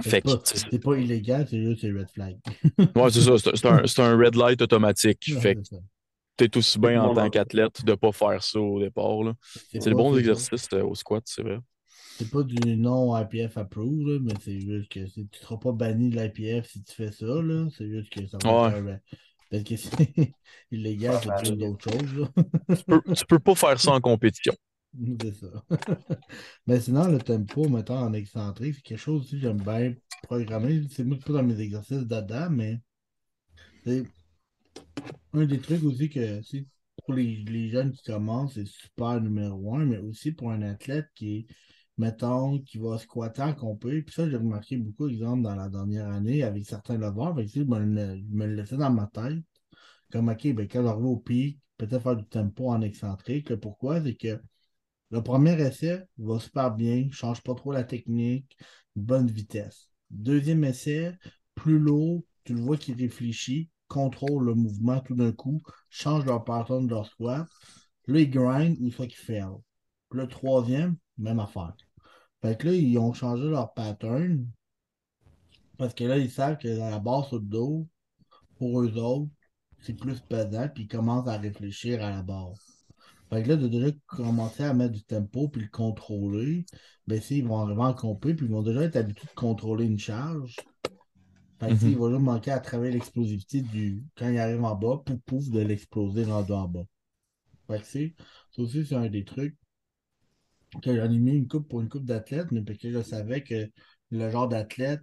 [0.00, 2.38] Fait C'est que, pas, tu pas illégal, c'est juste un red flag.
[2.96, 3.82] Ouais, c'est ça.
[3.84, 5.26] C'est un, red light automatique.
[5.28, 5.76] Ouais, Fait ça.
[6.38, 9.22] t'es aussi bien en tant qu'athlète de ne pas faire ça au départ.
[9.24, 9.34] là.
[9.70, 11.58] C'est le bon exercice euh, au squat, c'est vrai.
[12.16, 16.08] C'est pas du non IPF approve, là, mais c'est juste que tu seras pas banni
[16.08, 17.26] de l'IPF si tu fais ça.
[17.26, 17.68] là.
[17.76, 18.70] C'est juste que ça va Ouais.
[18.70, 19.00] faire.
[19.54, 20.34] Parce que c'est
[20.72, 22.28] illégal, c'est plus d'autres choses.
[22.76, 24.52] Tu peux, tu peux pas faire ça en compétition.
[25.20, 25.46] C'est ça.
[26.66, 30.82] Mais sinon, le tempo, mettons en excentrique, c'est quelque chose aussi que j'aime bien programmer.
[30.90, 32.80] C'est pas dans mes exercices d'Adam, mais
[33.84, 34.04] c'est
[35.32, 36.40] un des trucs aussi que
[37.04, 41.06] pour les, les jeunes qui commencent, c'est super numéro un, mais aussi pour un athlète
[41.14, 41.46] qui est,
[41.98, 44.02] mettons, qui va squatter en compé.
[44.02, 47.34] Puis ça, j'ai remarqué beaucoup d'exemples dans la dernière année avec certains leveurs.
[47.36, 49.42] Fait que, je me, je me le laissais dans ma tête.
[50.12, 53.54] Comme, OK, ben, quand j'arrive au pic, peut-être faire du tempo en excentrique.
[53.56, 54.02] Pourquoi?
[54.02, 54.40] C'est que
[55.10, 58.56] le premier essai va super bien, change pas trop la technique,
[58.96, 59.90] bonne vitesse.
[60.10, 61.14] Deuxième essai,
[61.54, 66.44] plus lourd, tu le vois qu'il réfléchit, contrôlent le mouvement tout d'un coup, changent leur
[66.44, 67.46] pattern de leur squat.
[68.06, 69.54] Là, ils grind ou soit qu'ils fail.
[70.10, 71.74] Le troisième, même affaire.
[72.44, 74.46] Fait que là, ils ont changé leur pattern.
[75.78, 77.88] Parce que là, ils savent que la barre sur le dos,
[78.58, 79.30] pour eux autres,
[79.80, 82.52] c'est plus pesant, puis ils commencent à réfléchir à la barre.
[83.30, 86.66] Fait que là, de déjà commencer à mettre du tempo puis le contrôler,
[87.06, 89.86] ben si, ils vont arriver en compé, puis ils vont déjà être habitués de contrôler
[89.86, 90.56] une charge.
[91.60, 94.04] Fait que, il va juste manquer à travailler l'explosivité du.
[94.18, 96.84] Quand il arrive en bas, pouf pouf, de l'exploser rendu en bas.
[97.68, 98.14] Fait que c'est.
[98.50, 99.56] Ça aussi, c'est un des trucs
[100.80, 103.42] que j'en ai mis une coupe pour une coupe d'athlète, mais parce que je savais
[103.42, 103.70] que
[104.10, 105.00] le genre d'athlète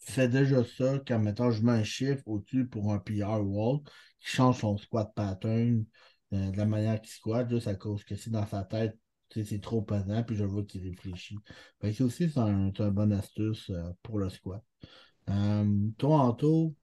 [0.00, 3.80] fait déjà ça quand, mettons, je mets un chiffre au-dessus pour un PR wall,
[4.20, 5.84] qui change son squat pattern
[6.32, 8.98] euh, de la manière qu'il squatte, juste à cause que c'est dans sa tête,
[9.30, 11.38] c'est trop pesant, puis je vois qu'il réfléchit.
[11.80, 14.64] Fait aussi, c'est un, c'est un bonne astuce euh, pour le squat.
[15.30, 16.74] Euh, toi, Anto,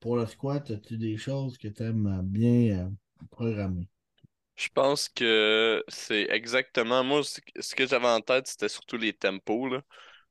[0.00, 2.92] pour le squat, as-tu des choses que tu aimes bien
[3.30, 3.89] programmer?
[4.60, 7.02] Je pense que c'est exactement.
[7.02, 9.80] Moi, ce que j'avais en tête, c'était surtout les tempos, là.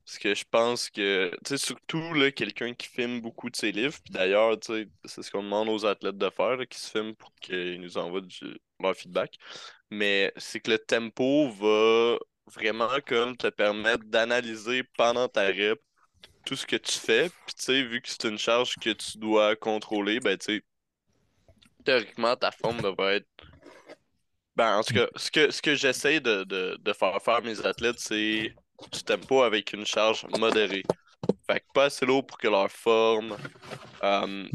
[0.05, 3.97] Parce que je pense que, tu sais, surtout, quelqu'un qui filme beaucoup de ses livres,
[4.03, 7.15] puis d'ailleurs, tu sais, c'est ce qu'on demande aux athlètes de faire, qui se filment
[7.15, 9.35] pour qu'ils nous envoient du, leur feedback.
[9.89, 12.19] Mais c'est que le tempo va
[12.53, 15.81] vraiment comme te permettre d'analyser pendant ta rep
[16.45, 17.29] tout ce que tu fais.
[17.47, 20.63] Puis, tu sais, vu que c'est une charge que tu dois contrôler, ben, tu sais,
[21.83, 23.48] théoriquement, ta forme devrait être
[24.59, 27.41] ben, en tout cas, ce que, ce que j'essaie de, de, de faire faire à
[27.41, 28.53] mes athlètes, c'est
[28.91, 30.83] du tempo avec une charge modérée.
[31.47, 33.37] Fait que pas assez lourd pour que leur forme
[34.03, 34.49] euh,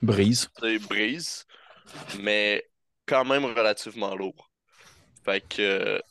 [0.00, 0.48] Brise.
[0.88, 1.46] brise,
[2.20, 2.64] mais
[3.06, 4.48] quand même relativement lourd.
[5.24, 6.02] Fait que, tu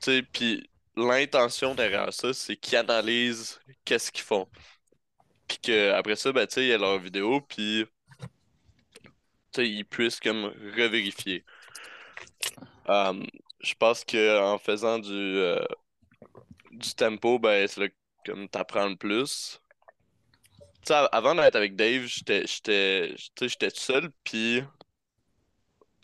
[0.00, 4.48] sais, puis l'intention derrière ça, c'est qu'ils analysent qu'est-ce qu'ils font.
[5.46, 7.86] Puis que après ça, ben, tu sais, il y a leur vidéo, puis
[9.52, 11.44] tu sais, ils puissent comme revérifier.
[12.88, 13.22] Euh,
[13.60, 15.64] je pense que en faisant du, euh,
[16.72, 17.94] du tempo, ben, c'est là que
[18.26, 19.60] comme t'apprends le plus.
[21.12, 22.44] Avant d'être avec Dave, j'étais
[23.34, 24.62] tout seul, puis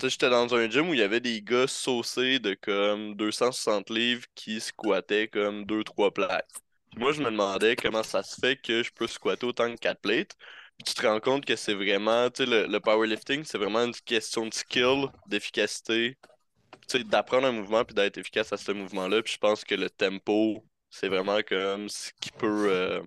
[0.02, 4.24] j'étais dans un gym où il y avait des gars saucés de comme 260 livres
[4.34, 6.50] qui squattaient comme 2-3 plates.
[6.90, 9.78] Puis moi, je me demandais comment ça se fait que je peux squatter autant que
[9.78, 10.36] 4 plates.
[10.76, 14.46] Puis tu te rends compte que c'est vraiment, le, le powerlifting, c'est vraiment une question
[14.46, 16.16] de skill, d'efficacité,
[17.06, 19.22] d'apprendre un mouvement puis d'être efficace à ce mouvement-là.
[19.22, 23.02] Puis je pense que le tempo, c'est vraiment comme ce qui peut, euh,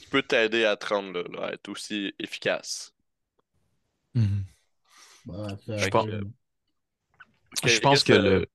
[0.00, 2.92] qui peut t'aider à te rendre là, à être aussi efficace.
[4.14, 4.44] Mhm.
[5.26, 6.22] Ouais, Je pense- euh,
[7.64, 8.46] Je pense que le,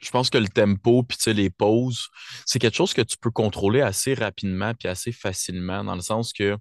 [0.00, 2.08] je pense que le tempo puis tu sais, les pauses,
[2.44, 6.32] c'est quelque chose que tu peux contrôler assez rapidement puis assez facilement, dans le sens
[6.32, 6.56] que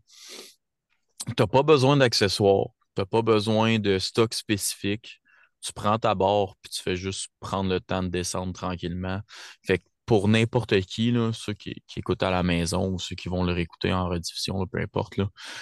[1.28, 5.20] tu n'as pas besoin d'accessoires, tu n'as pas besoin de stock spécifique.
[5.64, 9.22] Tu prends ta barre puis tu fais juste prendre le temps de descendre tranquillement.
[9.66, 13.16] Fait que pour n'importe qui, là, ceux qui, qui écoutent à la maison ou ceux
[13.16, 15.20] qui vont le réécouter en rediffusion, peu importe,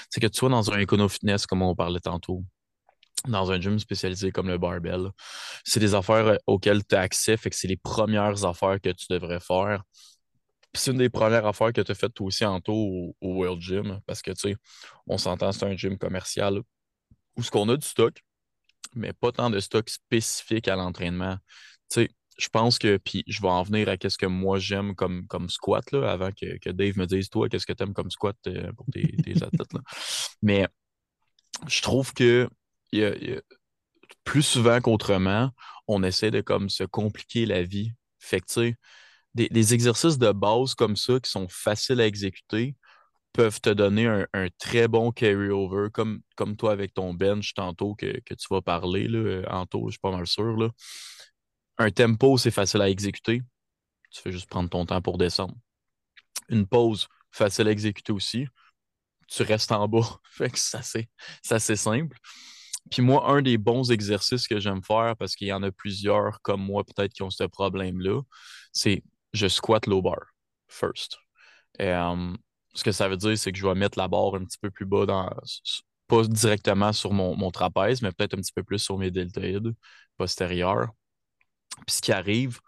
[0.09, 2.43] c'est que tu sois dans un Econo Fitness, comme on parlait tantôt,
[3.27, 5.11] dans un gym spécialisé comme le barbell,
[5.63, 8.89] c'est des affaires euh, auxquelles tu as accès, fait que c'est les premières affaires que
[8.89, 9.83] tu devrais faire.
[10.73, 13.61] C'est une des premières affaires que tu as faites toi aussi en au, au World
[13.61, 14.55] Gym, parce que tu sais,
[15.07, 16.61] on s'entend, c'est un gym commercial
[17.37, 18.21] où ce qu'on a du stock,
[18.95, 21.37] mais pas tant de stock spécifique à l'entraînement.
[21.89, 24.95] Tu sais, je pense que, puis je vais en venir à qu'est-ce que moi j'aime
[24.95, 27.93] comme, comme squat, là, avant que, que Dave me dise, toi, qu'est-ce que tu aimes
[27.93, 29.73] comme squat euh, pour tes, tes athlètes.
[29.73, 29.81] Là.
[30.41, 30.67] Mais
[31.67, 32.49] je trouve que
[32.93, 33.41] a- y a-
[34.23, 35.51] plus souvent qu'autrement,
[35.87, 37.93] on essaie de comme se compliquer la vie.
[38.19, 38.75] Fait que, tu sais,
[39.35, 42.75] des, des exercices de base comme ça qui sont faciles à exécuter
[43.33, 48.19] peuvent te donner un, très bon carry-over, comme, comme toi avec ton bench tantôt que,
[48.25, 50.57] que tu vas parler, là, Anto, je suis pas mal sûr.
[50.57, 50.69] Là.
[51.77, 53.41] Un tempo, c'est facile à exécuter.
[54.11, 55.55] Tu fais juste prendre ton temps pour descendre.
[56.49, 58.47] Une pause, facile à exécuter aussi.
[59.27, 60.19] Tu restes en bas.
[60.31, 61.09] Fait que c'est assez,
[61.41, 62.17] c'est assez simple.
[62.89, 66.41] Puis moi, un des bons exercices que j'aime faire, parce qu'il y en a plusieurs
[66.41, 68.21] comme moi peut-être qui ont ce problème-là,
[68.73, 70.19] c'est je squat low bar
[70.67, 71.17] first.
[71.79, 72.35] Euh,
[72.73, 74.71] ce que ça veut dire, c'est que je vais mettre la barre un petit peu
[74.71, 75.29] plus bas, dans,
[76.07, 79.73] pas directement sur mon, mon trapèze, mais peut-être un petit peu plus sur mes deltoïdes
[80.17, 80.89] postérieurs.
[81.87, 82.59] Puis ce qui arrive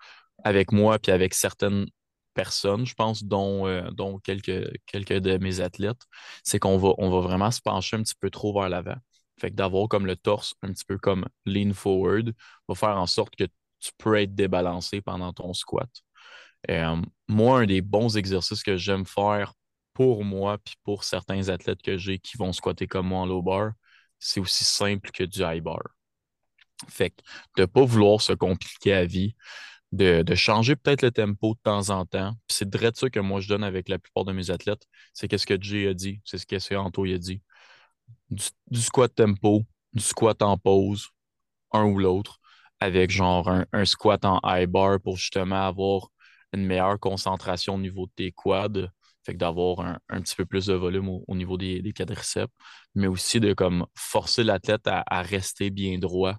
[0.43, 1.87] avec moi, puis avec certaines
[2.33, 6.01] personnes, je pense, dont, euh, dont quelques, quelques de mes athlètes,
[6.43, 8.95] c'est qu'on va, on va vraiment se pencher un petit peu trop vers l'avant.
[9.39, 12.33] Fait que d'avoir comme le torse un petit peu comme lean forward
[12.67, 13.45] va faire en sorte que
[13.79, 15.89] tu peux être débalancé pendant ton squat.
[16.69, 16.95] Euh,
[17.27, 19.53] moi, un des bons exercices que j'aime faire
[19.93, 23.41] pour moi puis pour certains athlètes que j'ai qui vont squatter comme moi en low
[23.41, 23.71] bar,
[24.19, 25.81] c'est aussi simple que du high bar.
[26.89, 27.21] Fait que
[27.57, 29.35] de ne pas vouloir se compliquer la vie,
[29.93, 32.33] de, changer peut-être le tempo de temps en temps.
[32.47, 34.85] c'est de ça que moi je donne avec la plupart de mes athlètes.
[35.13, 37.41] C'est qu'est-ce que Jay a dit, c'est ce que Anto a dit.
[38.29, 41.09] Du, squat tempo, du squat en pause,
[41.71, 42.39] un ou l'autre,
[42.79, 46.09] avec genre un, squat en high bar pour justement avoir
[46.53, 48.89] une meilleure concentration au niveau de tes quads.
[49.25, 52.51] Fait que d'avoir un, petit peu plus de volume au, niveau des, des, quadriceps,
[52.93, 56.37] mais aussi de comme forcer l'athlète à, rester bien droit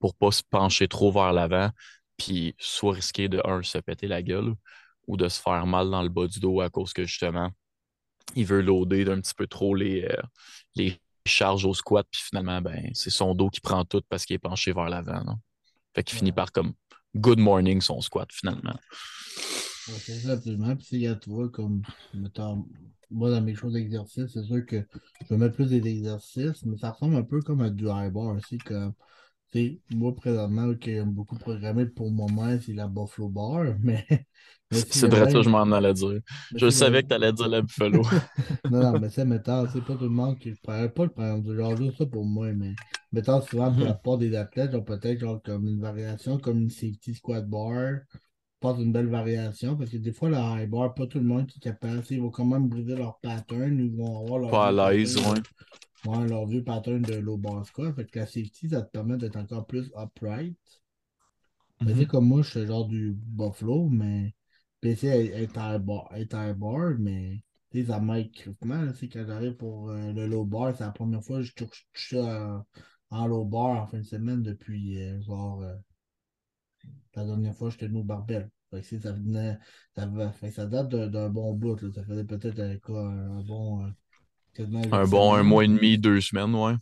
[0.00, 1.70] pour ne pas se pencher trop vers l'avant,
[2.16, 4.54] puis soit risquer de, un, se péter la gueule
[5.06, 7.50] ou de se faire mal dans le bas du dos à cause que justement,
[8.34, 10.22] il veut loader d'un petit peu trop les, euh,
[10.74, 14.34] les charges au squat, puis finalement, ben, c'est son dos qui prend tout parce qu'il
[14.34, 15.38] est penché vers l'avant.
[15.94, 16.74] Fait qu'il finit par comme
[17.14, 18.78] good morning son squat finalement.
[19.96, 20.76] C'est ça, absolument.
[20.76, 21.82] Puis il y a, toi, comme,
[22.14, 22.66] mettons,
[23.10, 24.84] moi, dans mes choses d'exercice, c'est sûr que
[25.22, 28.12] je vais mettre plus des exercices, mais ça ressemble un peu comme à du high
[28.12, 28.92] bar aussi, comme
[29.90, 34.04] moi, présentement, qui aime beaucoup programmé pour le moment, c'est la Buffalo Bar, mais.
[34.70, 36.20] c'est vrai, ça, je m'en allais dire.
[36.54, 38.02] je savais que tu allais dire la Buffalo.
[38.70, 40.52] non, non, mais c'est, mettons, c'est pas tout le monde qui.
[40.62, 42.74] pas le prendre genre juste ça pour moi, mais
[43.12, 44.00] mettons, souvent, pour la mhm.
[44.04, 48.00] part des athlètes, ont peut-être genre comme une variation, comme une safety squat bar.
[48.60, 51.46] Pas une belle variation, parce que des fois, le high bar, pas tout le monde
[51.46, 52.02] qui est capable.
[52.10, 54.50] Ils vont quand même briser leur pattern, ils vont avoir leur.
[54.50, 55.40] Pas à l'aise, ouais.
[56.06, 57.94] Ouais, leur vieux pattern de low bar squat.
[57.94, 60.56] Fait que la safety, ça te permet d'être encore plus upright.
[61.80, 64.34] Mais mm comme moi, je suis genre du Buffalo, mais
[64.80, 67.42] PC est high bar, est high bar, mais
[67.86, 68.92] ça m'aide crûment.
[69.12, 72.64] Quand j'arrive pour euh, le low bar, c'est la première fois que je touche ça
[73.10, 75.74] en low bar en fin de semaine depuis euh, genre euh,
[77.20, 78.50] la dernière fois j'étais au barbell.
[78.70, 79.58] Fait que, ça, venait,
[79.94, 81.80] ça, fait, ça date d'un bon bout.
[81.80, 81.88] Là.
[81.94, 83.90] Ça faisait peut-être un, bon
[84.92, 86.74] un bon un mois et demi, deux semaines, ouais.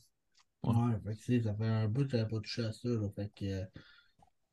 [0.65, 2.89] Ouais, fait que, ça fait un bout que j'avais pas touché à ça.
[2.89, 3.63] Là, fait que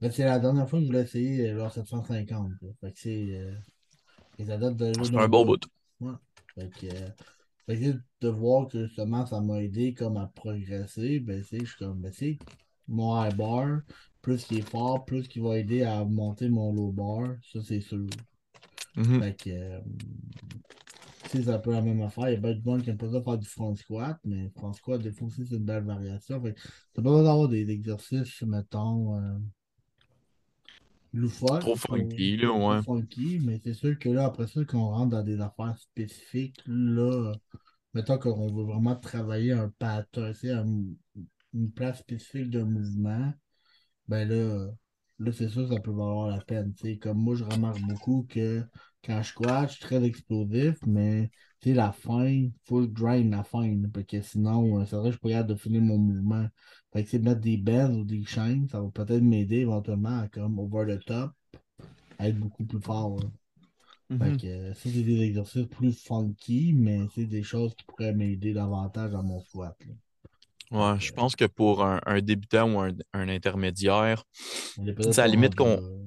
[0.04, 2.52] ben, c'est la dernière fois que je voulais essayer euh, genre 750.
[2.82, 3.40] Fait que c'est.
[3.40, 3.56] Euh,
[4.38, 5.64] c'est un bon bout.
[6.02, 6.14] Ouais.
[6.56, 7.10] Fait que, euh,
[7.66, 11.66] fait que de voir que justement ça m'a aidé comme à progresser, ben c'est je
[11.66, 12.38] suis comme ben c'est
[12.88, 13.80] mon high bar,
[14.24, 17.82] plus qu'il est fort, plus qu'il va aider à monter mon low bar, ça c'est
[17.82, 18.08] sûr.
[18.96, 19.20] Mm-hmm.
[19.20, 19.82] Fait que
[21.28, 22.30] c'est un peu la même affaire.
[22.30, 24.50] Il y a bien de monde qui n'aime pas ça faire du front squat, mais
[24.56, 26.42] front squat, des fois aussi, c'est une belle variation.
[26.42, 26.56] Fait
[26.94, 29.38] pas besoin d'avoir des exercices, mettons, euh,
[31.12, 31.62] loufoques.
[31.62, 32.82] Trop funky, là, ouais.
[32.82, 36.62] Trop funky, mais c'est sûr que là, après ça, qu'on rentre dans des affaires spécifiques,
[36.66, 37.34] là,
[37.94, 40.96] mettons qu'on veut vraiment travailler un pattern,
[41.54, 43.34] une place spécifique de mouvement,
[44.08, 44.68] ben là,
[45.20, 46.74] là c'est sûr ça peut valoir la peine.
[47.02, 48.64] Comme moi, je remarque beaucoup que
[49.04, 51.30] quand je squat, je suis très explosif, mais
[51.72, 53.82] la fin, full grind la fin.
[53.94, 56.48] Parce que sinon, euh, c'est vrai que je pourrais de finir mon mouvement.
[56.92, 60.60] Fait que mettre des bands ou des chaînes, ça va peut-être m'aider éventuellement à comme
[60.60, 61.32] over the top,
[62.20, 63.20] à être beaucoup plus fort.
[64.10, 64.42] Fait mm-hmm.
[64.42, 68.54] que euh, ça, c'est des exercices plus funky, mais c'est des choses qui pourraient m'aider
[68.54, 69.78] davantage dans mon squat.
[70.74, 74.24] Ouais, je pense que pour un, débutant ou un, un intermédiaire,
[75.00, 76.04] c'est à la limite qu'on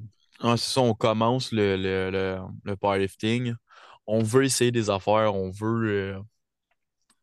[0.57, 1.77] ça, on commence le,
[2.65, 3.55] le, powerlifting.
[4.07, 6.21] On veut essayer des affaires, on veut, euh,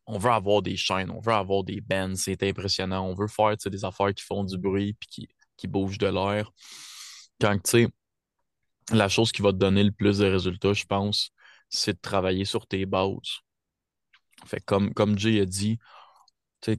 [0.06, 3.06] on veut avoir des chaînes, on veut avoir des bands, c'est impressionnant.
[3.06, 6.52] On veut faire des affaires qui font du bruit et qui, qui bougent de l'air.
[7.40, 7.88] Quand tu sais,
[8.92, 11.32] la chose qui va te donner le plus de résultats, je pense,
[11.70, 13.40] c'est de travailler sur tes bases.
[14.46, 15.78] Fait comme, comme Jay a dit,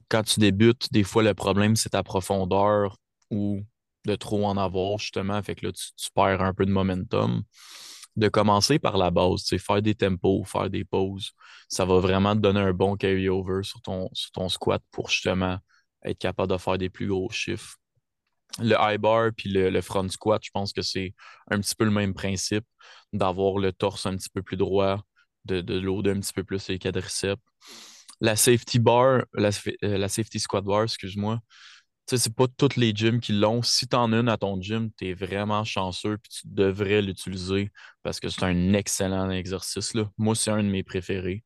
[0.09, 2.97] quand tu débutes, des fois le problème c'est ta profondeur
[3.31, 3.63] ou
[4.05, 5.41] de trop en avoir, justement.
[5.41, 7.43] Fait que là, tu, perds un peu de momentum.
[8.15, 11.33] De commencer par la base, faire des tempos, faire des pauses,
[11.67, 15.57] ça va vraiment te donner un bon carry-over sur ton, sur ton squat pour justement
[16.05, 17.75] être capable de faire des plus gros chiffres.
[18.59, 21.13] Le high bar puis le, front squat, je pense que c'est
[21.51, 22.63] un petit peu le même principe
[23.11, 25.01] d'avoir le torse un petit peu plus droit,
[25.43, 27.41] de, de loader un petit peu plus les quadriceps.
[28.21, 29.49] La safety bar, la,
[29.83, 31.39] euh, la safety squat bar, excuse-moi,
[32.07, 33.61] sais, c'est pas toutes les gyms qui l'ont.
[33.61, 37.01] Si tu en as une à ton gym, tu es vraiment chanceux et tu devrais
[37.01, 37.71] l'utiliser
[38.03, 39.93] parce que c'est un excellent exercice.
[39.93, 40.09] Là.
[40.17, 41.43] Moi, c'est un de mes préférés.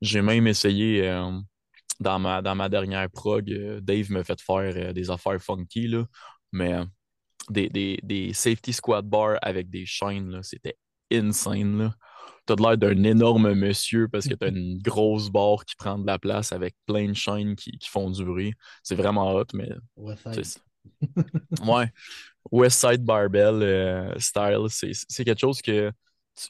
[0.00, 1.30] J'ai même essayé euh,
[2.00, 6.04] dans, ma, dans ma dernière prog, euh, Dave me fait faire des affaires funky, là,
[6.52, 6.74] mais
[7.48, 10.76] des, des, safety squat bars avec des chaînes, c'était
[11.12, 11.78] insane.
[11.78, 11.94] Là
[12.54, 16.18] t'as l'air d'un énorme monsieur parce que t'as une grosse barre qui prend de la
[16.18, 18.54] place avec plein de chaînes qui, font du bruit.
[18.82, 19.70] C'est vraiment hot, mais.
[21.64, 21.92] ouais.
[22.50, 25.92] West Side Barbell euh, style, c'est quelque chose que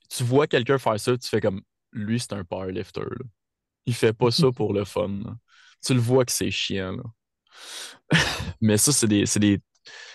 [0.09, 3.01] tu, vois quelqu'un faire ça, tu fais comme lui, c'est un powerlifter.
[3.01, 3.27] Là.
[3.87, 5.21] Il fait pas ça pour le fun.
[5.85, 6.97] Tu le vois que c'est chiant.
[8.61, 9.61] Mais ça, c'est des, des.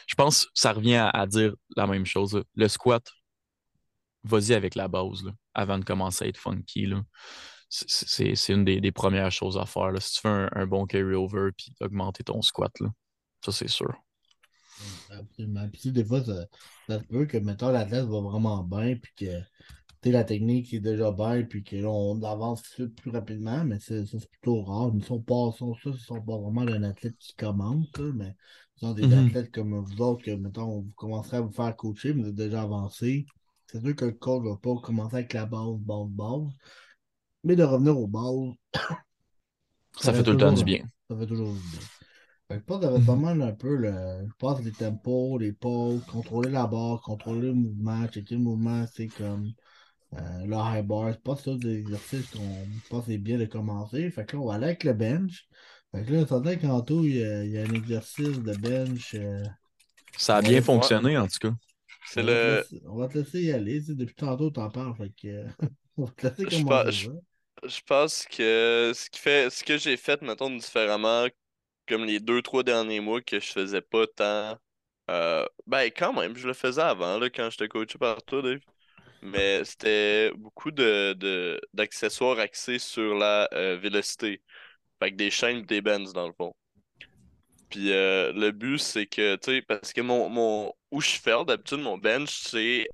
[0.08, 2.36] Je pense que ça revient à, à dire la même chose.
[2.36, 2.44] là.
[2.56, 3.04] Le squat,
[4.24, 6.86] vas-y avec la base là, avant de commencer à être funky.
[6.86, 7.02] là.
[7.70, 9.92] C'est- une des, des premières choses à faire.
[9.92, 10.00] là.
[10.00, 12.90] Si tu fais un, un bon carry-over puis augmenter ton squat, là.
[13.44, 13.94] ça c'est sûr.
[15.10, 15.68] Absolument.
[15.72, 16.46] Puis, des fois, ça,
[16.88, 19.42] ça se peut que, mettons, l'athlète va vraiment bien, puis que,
[20.10, 22.62] la technique est déjà bien, puis que là, on avance
[22.96, 24.92] plus rapidement, mais c'est ça, c'est plutôt rare.
[24.94, 28.36] Ils sont pas, sont, ça, ils sont pas vraiment un athlète qui commence, là, mais
[28.78, 29.28] ils sont des Mhm.
[29.28, 32.36] athlètes comme vous autres, que, mettons, vous commencerez à vous faire coacher, mais vous êtes
[32.36, 33.26] déjà avancé.
[33.76, 36.54] C'est sûr que le coach ne va pas commencer avec la base, base, base,
[37.44, 38.56] mais de revenir aux bases,
[40.00, 40.84] Ça fait fait tout le temps toujours- du bien.
[41.10, 41.80] ça fait toujours du bien.
[42.48, 43.92] Fait que je pense que ça va être pas mal un peu le.
[44.28, 48.86] Je pense les tempos, les pauses, contrôler la barre, contrôler le mouvement, checker le mouvement,
[48.94, 49.52] c'est comme
[50.14, 51.12] euh, le high bar.
[51.12, 54.10] C'est pas ça des exercices qu'on je pense que c'est bien de commencer.
[54.12, 55.48] Fait que là, on va aller avec le bench.
[55.92, 58.56] Fait que là, ça dit qu'Anto, il y, a, il y a un exercice de
[58.58, 59.16] bench.
[59.16, 59.44] euh,
[60.18, 60.62] Ça a bien ouais.
[60.62, 61.54] fonctionné en tout cas.
[62.06, 62.48] C'est on, va te le.
[62.48, 63.80] laisser, on va te laisser y aller.
[63.82, 64.96] tu sais, depuis tantôt, t'en parles.
[64.96, 65.48] Fait que euh,
[65.98, 67.10] on va te laisser Je pense-.
[67.64, 71.28] Je pense que ce qui fait ce que j'ai fait, mettons, différemment,
[71.88, 74.60] comme les deux, trois derniers mois que je faisais pas tant.
[75.12, 78.60] euh, ben quand même, je le faisais avant là, quand j'étais coaché par toi, Dave.
[79.24, 84.44] Mais c'était beaucoup de, de- d'accessoires axés sur la euh, vélocité.
[85.02, 86.56] Fait que des chaînes et des bends dans le fond.
[87.70, 91.44] Puis euh, le but c'est que, tu sais, parce que mon, mon où je fais
[91.46, 92.88] d'habitude mon bench, c'est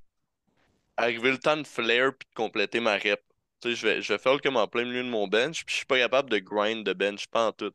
[0.97, 3.21] arriver le temps de flare puis de compléter ma rep.
[3.62, 5.73] Tu sais, je vais, je vais faire comme en plein milieu de mon bench, puis
[5.73, 7.73] je suis pas capable de grind de bench, pas en tout.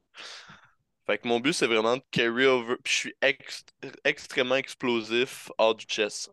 [1.07, 3.65] Fait que mon but, c'est vraiment de carry over, puis je suis ex-
[4.05, 6.33] extrêmement explosif hors du chest.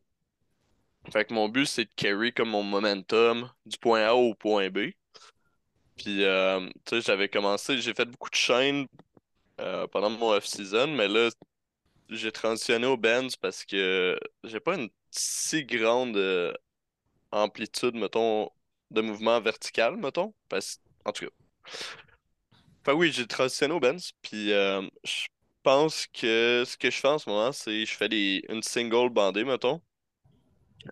[1.11, 4.69] Fait que mon but, c'est de carry comme mon momentum du point A au point
[4.69, 4.91] B.
[5.97, 8.87] Puis, euh, tu sais, j'avais commencé, j'ai fait beaucoup de chaînes
[9.59, 11.29] euh, pendant mon off-season, mais là,
[12.09, 16.53] j'ai transitionné au bench parce que j'ai pas une si grande euh,
[17.31, 18.49] amplitude, mettons,
[18.91, 20.33] de mouvement vertical, mettons.
[20.49, 20.79] Parce...
[21.05, 21.31] En tout cas.
[22.85, 25.27] Fait oui, j'ai transitionné au bench, puis euh, je
[25.63, 28.43] pense que ce que je fais en ce moment, c'est je fais des...
[28.49, 29.81] une single bandée, mettons,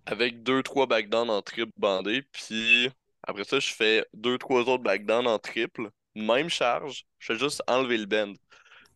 [0.05, 2.89] avec deux, trois backdowns en triple bandée, puis
[3.23, 7.61] après ça, je fais deux, trois autres backdowns en triple, même charge, je fais juste
[7.67, 8.33] enlever le bend.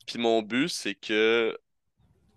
[0.07, 1.57] Puis mon but, c'est que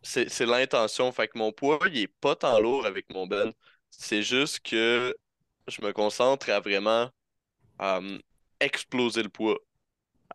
[0.02, 3.52] c'est l'intention, fait que mon poids, il est pas tant lourd avec mon bend.
[3.90, 5.14] C'est juste que
[5.68, 7.10] je me concentre à vraiment
[7.82, 8.18] euh,
[8.60, 9.58] exploser le poids.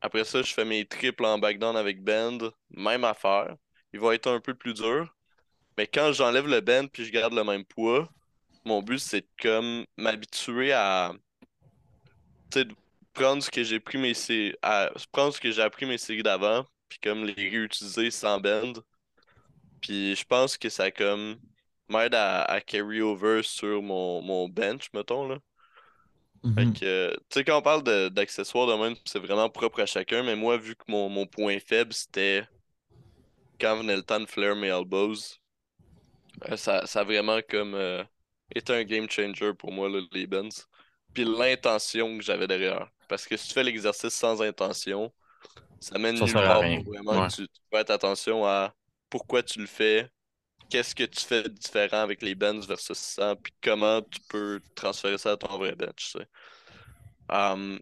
[0.01, 3.55] Après ça, je fais mes triples en backdown avec bend, même affaire.
[3.93, 5.15] Il va être un peu plus dur.
[5.77, 8.09] Mais quand j'enlève le bend puis je garde le même poids,
[8.65, 11.13] mon but c'est comme m'habituer à
[12.51, 12.67] de
[13.13, 16.23] prendre ce que j'ai pris mes sé- à prendre ce que j'ai appris mes séries
[16.23, 18.73] d'avant puis comme les réutiliser sans bend.
[19.81, 21.39] Puis je pense que ça comme
[21.89, 25.37] m'aide à, à carry over sur mon, mon bench, mettons là.
[26.55, 26.73] Fait Mhm.
[26.73, 30.23] que, tu sais, quand on parle de- d'accessoires de même, c'est vraiment propre à chacun,
[30.23, 32.43] mais moi, vu que mon, mon point faible, c'était
[33.59, 35.15] quand venait le temps de flare mes elbows,
[36.49, 38.03] euh, ça, ça a vraiment comme euh,
[38.55, 40.49] été un game changer pour moi, là, les bends.
[41.13, 42.89] Puis l'intention que j'avais derrière.
[43.07, 45.11] Parce que si tu fais l'exercice sans intention,
[45.79, 47.27] ça mène Ça nulle part vraiment Ouais.
[47.27, 48.73] tu, tu fasses attention à
[49.09, 50.09] pourquoi tu le fais,
[50.69, 54.59] qu'est-ce que tu fais de différent avec les bends versus ça, puis comment tu peux
[54.75, 56.27] transférer ça à ton vrai bench, tu sais.
[57.29, 57.79] Um,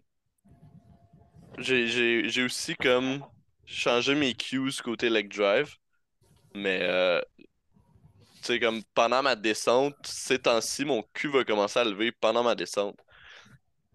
[1.58, 3.24] j'ai, aussi comme
[3.66, 5.74] changé mes cues côté leg drive,
[6.54, 7.46] mais euh, tu
[8.42, 12.54] sais, comme pendant ma descente, ces temps-ci, mon cul va commencer à lever pendant ma
[12.54, 12.98] descente.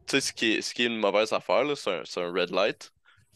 [0.09, 2.91] Sais, ce qui est, ce qui est une mauvaise affaire, c'est un, un red light.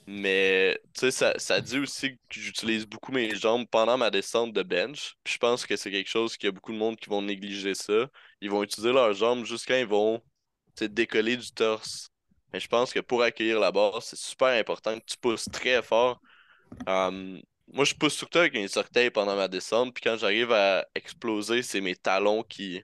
[0.08, 4.54] Mais tu sais, ça, ça dit aussi que j'utilise beaucoup mes jambes pendant ma descente
[4.54, 5.16] de bench.
[5.24, 7.22] Puis je pense que c'est quelque chose qu'il y a beaucoup de monde qui vont
[7.22, 8.08] négliger ça.
[8.42, 10.22] Ils vont utiliser leurs jambes jusqu'à ils vont
[10.80, 12.10] décoller du torse.
[12.54, 15.82] Mais je pense que pour accueillir la barre, c'est super important que tu pousses très
[15.84, 16.20] fort.
[16.88, 17.42] Um,
[17.74, 19.94] moi, je pousse surtout avec mes orteils pendant ma descente.
[19.94, 22.84] Puis quand j'arrive à exploser, c'est mes talons qui,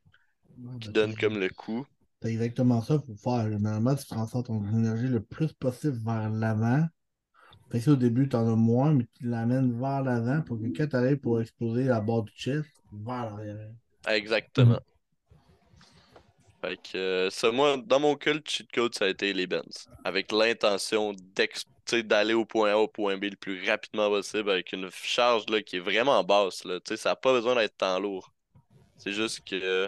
[0.79, 1.85] qui donnent comme le coup.
[2.21, 3.47] C'est exactement ça qu'il faut faire.
[3.47, 6.85] Normalement, tu transfères ton énergie le plus possible vers l'avant.
[7.71, 10.65] Fait que au début, tu en as moins, mais tu l'amènes vers l'avant pour que
[10.75, 13.69] quand tu arrives pour exploser la barre du chest, vers l'arrière.
[14.07, 14.79] Exactement.
[16.61, 19.61] Fait que euh, ça, moi, dans mon le cheat code, ça a été les bends.
[20.03, 21.13] Avec l'intention
[22.03, 25.61] d'aller au point A, au point B le plus rapidement possible avec une charge là,
[25.61, 26.63] qui est vraiment basse.
[26.65, 26.79] Là.
[26.83, 28.33] Ça n'a pas besoin d'être tant lourd.
[28.97, 29.87] C'est juste que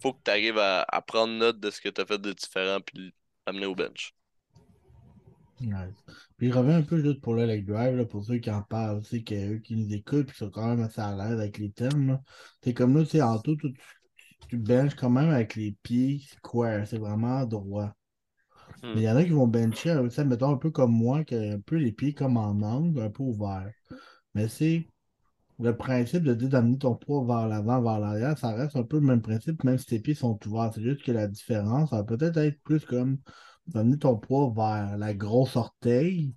[0.00, 2.32] faut que tu arrives à, à prendre note de ce que tu as fait de
[2.32, 3.12] différent puis
[3.46, 4.14] l'amener au bench.
[5.60, 6.04] Nice.
[6.36, 8.62] Puis je reviens un peu juste pour le leg drive, là, pour ceux qui en
[8.62, 11.14] parlent, tu sais, que- eux qui nous écoutent, puis qui sont quand même assez à
[11.16, 12.06] l'aise avec les termes.
[12.06, 12.20] là.
[12.62, 13.74] C'est comme là, tu sais, en tout, tu,
[14.48, 17.92] tu benches quand même avec les pieds square, c'est vraiment droit.
[18.82, 18.92] Hmm.
[18.94, 21.54] Mais il y en a qui vont bencher, mettons un peu comme moi, qui a
[21.54, 23.72] un peu les pieds comme en angle, un peu ouverts.
[24.34, 24.86] Mais c'est
[25.60, 28.96] le principe de dire d'amener ton poids vers l'avant, vers l'arrière, ça reste un peu
[28.98, 30.72] le même principe, même si tes pieds sont ouverts.
[30.74, 33.18] C'est juste que la différence, ça va peut-être être plus comme
[33.66, 36.34] d'amener ton poids vers la grosse orteil,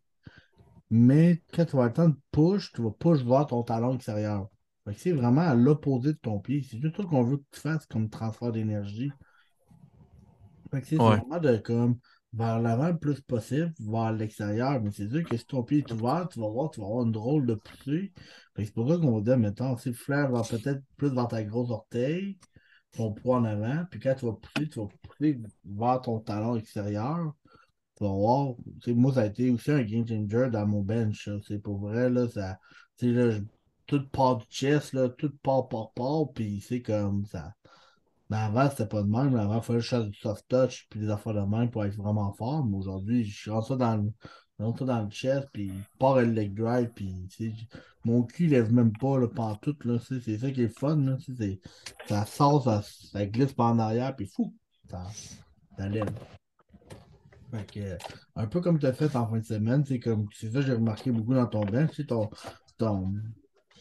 [0.90, 4.50] mais quand tu vas le temps de push, tu vas push vers ton talon extérieur.
[4.98, 6.64] C'est vraiment à l'opposé de ton pied.
[6.70, 9.16] C'est juste ça qu'on veut que tu fasses comme transfert d'énergie.
[10.74, 11.22] C'est c'est Ouais.
[11.22, 12.00] vraiment de comme
[12.34, 14.82] vers l'avant le plus possible, vers l'extérieur.
[14.82, 17.04] Mais c'est sûr que si ton pied est ouvert, tu vas voir, tu vas avoir
[17.06, 18.14] une drôle de poussée.
[18.56, 21.70] C'est pour ça qu'on va dire, mettons, si flair va peut-être plus vers ta grosse
[21.72, 22.38] orteil,
[22.92, 26.56] ton poids en avant, puis quand tu vas pousser, tu vas pousser vers ton talon
[26.56, 27.34] extérieur.
[27.98, 28.56] Tu vas voir,
[28.88, 31.30] moi, ça a été aussi un game changer dans mon bench.
[31.48, 32.60] C'est pour vrai, là, ça.
[32.98, 33.40] Tu sais, là,
[33.86, 37.54] tout part du chest, là, tout part par part, puis c'est comme ça.
[38.32, 39.36] Mais avant, c'était pas de même.
[39.36, 41.84] Avant, il fallait que je fasse du soft touch puis des affaires de même pour
[41.84, 42.66] être vraiment fort.
[42.66, 44.10] Mais aujourd'hui, je rentre ça dans le,
[44.58, 47.28] je rentre ça dans le chest, puis je pars le leg drive, puis
[48.06, 49.84] mon cul lève même pas le pantoute.
[49.84, 50.96] Là, c'est ça qui est fun.
[50.96, 51.18] Là,
[52.08, 54.56] ça sort, ça, ça glisse par en arrière, puis fou,
[54.90, 55.06] ça,
[55.90, 56.10] lève.
[57.52, 57.98] Fait que,
[58.38, 61.12] un peu comme tu as fait en fin de semaine, c'est ça que j'ai remarqué
[61.12, 61.66] beaucoup dans ton
[62.78, 63.14] ton,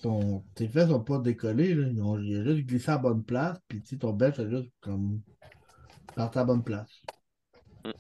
[0.02, 1.88] ton- tes fesses sont pas décollées, là.
[1.88, 4.70] Ils ont, juste glissé à la bonne place, puis tu sais, ton bench a juste
[4.80, 5.20] comme
[6.14, 6.90] parti à la bonne place.
[7.84, 7.90] Mm.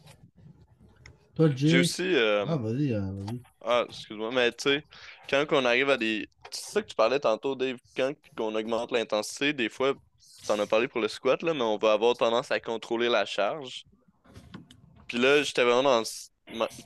[1.34, 1.78] Toi, J'ai Jay.
[1.80, 2.14] aussi.
[2.14, 3.40] euh, Ah, vas-y, euh, vas-y.
[3.62, 4.84] Ah, excuse-moi, mais tu sais,
[5.28, 6.28] quand on arrive à des.
[6.50, 9.94] C'est ça que tu parlais tantôt, Dave, quand on augmente l'intensité, des fois,
[10.44, 13.08] tu en as parlé pour le squat, là, mais on va avoir tendance à contrôler
[13.08, 13.84] la charge.
[15.06, 16.02] Puis là, j'étais vraiment dans.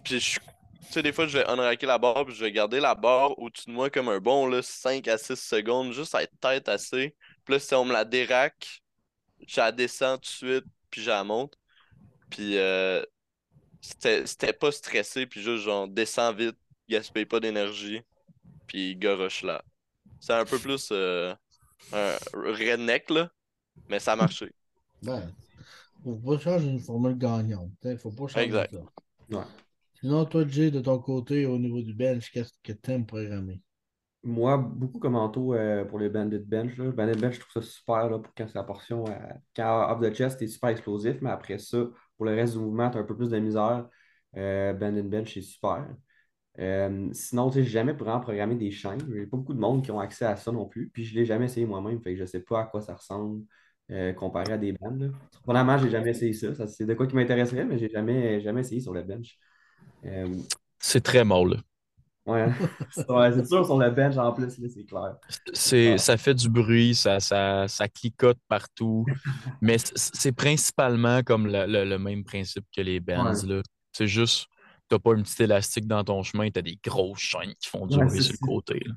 [0.05, 0.39] Puis je.
[0.87, 3.39] Tu sais, des fois, je vais unracker la barre, puis je vais garder la barre
[3.39, 6.69] au-dessus de moi comme un bon là, 5 à 6 secondes, juste à être tête
[6.69, 7.17] assez.
[7.45, 8.83] Puis là, si on me la déraque,
[9.47, 11.59] je la descends tout de suite, puis je la monte.
[12.31, 13.03] Puis euh,
[13.81, 16.57] c'était c'était pas stressé, puis juste genre, descends vite,
[16.89, 18.03] gaspille pas d'énergie,
[18.67, 19.63] puis garoche là.
[20.21, 21.35] C'est un peu plus euh,
[21.93, 23.31] un redneck, là,
[23.89, 24.51] mais ça a marché.
[25.03, 25.35] Ben,
[26.03, 27.71] faut pas changer une formule gagnante.
[27.85, 28.73] Il faut pas changer Exact.
[28.73, 28.81] ça.
[29.31, 29.45] Ouais.
[30.05, 33.63] Sinon, toi, Jay, de ton côté, au niveau du bench, qu'est-ce que tu aimes programmer?
[34.23, 36.77] Moi, beaucoup comme Anto euh, pour les Bandit Bench.
[36.77, 36.91] Là.
[36.91, 39.07] Bandit Bench, je trouve ça super là, pour quand c'est la portion.
[39.09, 39.13] euh,
[39.57, 41.87] quand off the chest, t'es super explosif, mais après ça,
[42.19, 43.89] pour le reste du mouvement, t'as un peu plus de misère.
[44.37, 45.89] Euh, Bandit Bench, c'est super.
[46.59, 49.01] Euh, sinon, tu sais, jamais vraiment programmé des chaînes.
[49.09, 50.91] Il n'y a pas beaucoup de monde qui ont accès à ça non plus.
[50.91, 52.83] Puis je ne l'ai jamais essayé moi-même, fait que je ne sais pas à quoi
[52.83, 53.43] ça ressemble
[53.91, 55.15] euh, comparé à des bandes.
[55.45, 56.55] Premièrement, je n'ai jamais essayé ça.
[56.55, 59.39] Ça, c'est de quoi qui m'intéresserait, mais je n'ai jamais, jamais essayé sur le bench.
[60.05, 60.29] Euh,
[60.79, 61.61] C'est très molle.
[62.27, 62.47] ouais,
[62.91, 65.17] c'est ouais, c'est sûr sur le bench en plus, là, c'est clair.
[65.53, 65.99] C'est, Ah.
[65.99, 69.05] Ça fait du bruit, ça, ça, ça clicote partout.
[69.61, 73.33] Mais c'est principalement comme le, le- le même principe que les bands.
[73.33, 73.47] Ouais.
[73.47, 73.63] là.
[73.93, 74.47] C'est juste,
[74.89, 77.97] t'as pas un petit élastique dans ton chemin, t'as des grosses chaînes qui font du
[77.99, 78.81] Ouais, bruit sur le côté.
[78.85, 78.95] là.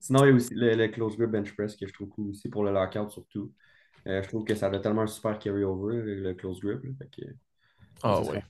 [0.00, 2.30] Sinon, il y a aussi le, le close grip bench press que je trouve cool
[2.30, 3.52] aussi pour le lockout surtout.
[4.06, 6.84] Euh, je trouve que ça a tellement un super carry-over, le, le close grip.
[6.84, 7.26] là, fait que,
[8.06, 8.42] Ah là.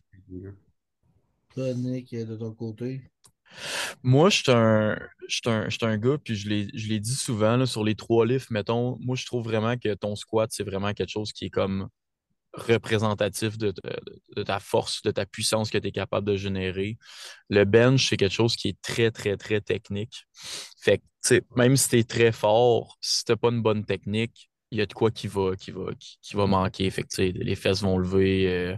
[1.54, 3.02] Toi, Nick, de ton côté?
[4.02, 7.94] Moi, je suis un, gars, puis je l'ai, je l'ai dit souvent, là, sur les
[7.94, 11.44] trois livres, mettons, moi, je trouve vraiment que ton squat, c'est vraiment quelque chose qui
[11.44, 11.88] est comme
[12.52, 14.00] représentatif de, ta-
[14.36, 16.98] de ta force, de ta puissance que tu es capable de générer.
[17.48, 20.24] Le bench, c'est quelque chose qui est très, très, très technique.
[20.80, 24.50] Fait que, même si tu es très fort, si tu n'as pas une bonne technique,
[24.70, 26.90] il y a de quoi qui va, qui va, qui, qui va manquer.
[26.90, 28.76] Fait que, tu sais, les fesses vont lever, euh,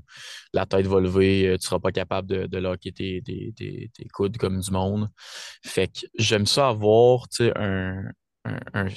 [0.53, 3.91] la tête va lever, euh, tu seras pas capable de, de locker tes, tes, tes-
[3.95, 5.09] tes coudes comme du monde.
[5.65, 7.27] Fait que j'aime ça avoir,
[7.57, 8.05] un,
[8.45, 8.89] un, un-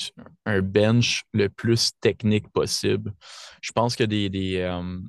[0.46, 3.14] un bench le plus technique possible.
[3.62, 5.00] Je pense que des, des, euh,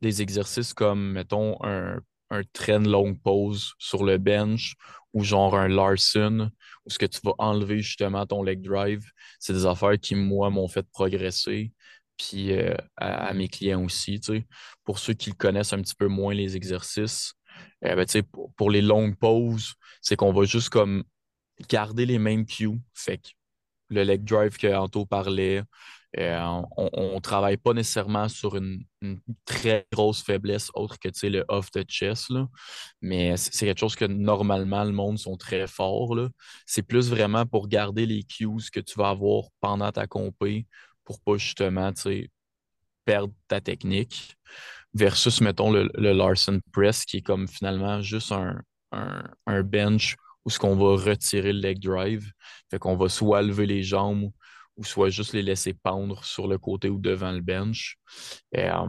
[0.00, 2.00] des exercices comme, mettons, un,
[2.30, 4.74] un train longue pause sur le bench
[5.12, 6.50] ou genre un Larson,
[6.86, 9.04] où ce que tu vas enlever justement ton leg drive,
[9.38, 11.72] c'est des affaires qui, moi, m'ont fait progresser.
[12.16, 14.46] Puis euh, à, mes clients aussi, tu sais.
[14.84, 17.34] Pour ceux qui connaissent un petit peu moins les exercices,
[17.84, 21.04] euh, ben, pour, pour les longues pauses, c'est qu'on va juste comme
[21.68, 22.78] garder les mêmes cues.
[22.94, 23.28] Fait que
[23.88, 25.62] le leg drive que Anto parlait,
[26.18, 28.84] euh, on ne travaille pas nécessairement sur une,
[29.44, 32.48] très grosse faiblesse autre que le off the chest, là.
[33.00, 36.16] mais c'est quelque chose que normalement le monde sont très forts.
[36.66, 40.66] C'est plus vraiment pour garder les cues que tu vas avoir pendant ta compé
[41.04, 41.92] pour pas justement
[43.04, 44.36] perdre ta technique.
[44.94, 48.60] versus, mettons, le, le Larson Press, qui est comme finalement juste un,
[48.92, 52.32] un, un bench où ce qu'on va retirer le leg drive.
[52.70, 54.30] Fait qu'on va soit lever les jambes
[54.76, 57.98] ou soit juste les laisser pendre sur le côté ou devant le bench.
[58.52, 58.86] Et, euh,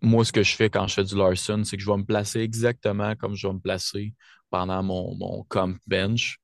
[0.00, 2.04] moi, ce que je fais quand je fais du Larson, c'est que je vais me
[2.04, 4.14] placer exactement comme je vais me placer
[4.50, 6.38] pendant mon, mon comp bench.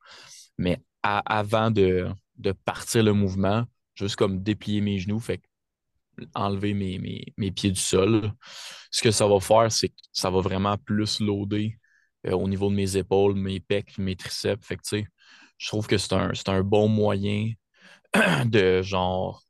[0.58, 5.42] Mais avant de, de, partir le mouvement, juste comme déplier mes genoux, fait
[6.34, 8.32] enlever mes, mes, mes, pieds du sol.
[8.90, 11.76] Ce que ça va faire, c'est que ça va vraiment plus loader
[12.26, 14.64] euh, au niveau de mes épaules, mes pecs, mes triceps.
[14.66, 14.78] Fait
[15.58, 17.52] je trouve que c'est un, un bon moyen
[18.46, 19.42] de genre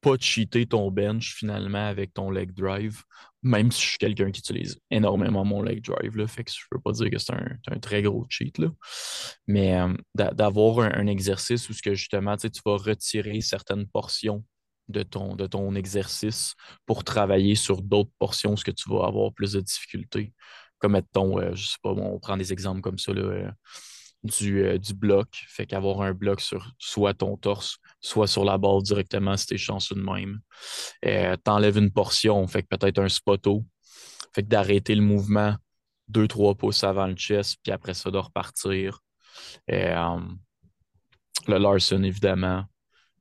[0.00, 3.02] pas cheater ton bench finalement avec ton leg drive,
[3.42, 6.16] même si je suis quelqu'un qui utilise énormément mon leg drive.
[6.16, 8.58] Là, fait que je peux pas dire que c'est un, très gros cheat.
[8.58, 8.68] Là.
[9.46, 14.44] Mais euh, d'avoir un, exercice où ce que justement tu vas retirer certaines portions
[14.88, 16.54] de ton, de ton exercice
[16.86, 20.32] pour travailler sur d'autres portions où ce que tu vas avoir plus de difficultés.
[20.78, 23.12] Comme mettons, euh, je sais pas, on prend des exemples comme ça.
[23.12, 23.50] Là, euh,
[24.22, 25.28] du, du, bloc.
[25.48, 29.58] Fait qu'avoir un bloc sur soit ton torse, soit sur la barre directement si t'es
[29.58, 30.40] chanceux de même.
[31.04, 33.64] Euh, T'enlèves une portion, fait que peut-être un spotto.
[34.34, 35.56] Fait que d'arrêter le mouvement
[36.08, 39.00] deux, trois pouces avant le chest, puis après ça de repartir.
[39.70, 40.20] Euh,
[41.46, 42.64] le Larson, évidemment.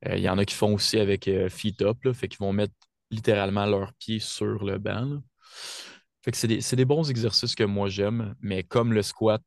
[0.05, 2.39] Il euh, y en a qui font aussi avec euh, feet up, là, fait qu'ils
[2.39, 2.73] vont mettre
[3.11, 5.21] littéralement leurs pieds sur le banc.
[6.33, 9.41] C'est des, bons exercices que moi j'aime, mais comme le squat,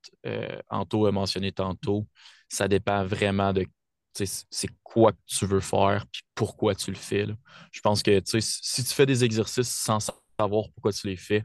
[0.70, 2.06] Anto a mentionné tantôt,
[2.48, 3.66] ça dépend vraiment de
[4.14, 7.26] c'est quoi que tu veux faire puis pourquoi tu le fais.
[7.70, 11.44] Je pense que si tu fais des exercices sans savoir pourquoi tu les fais,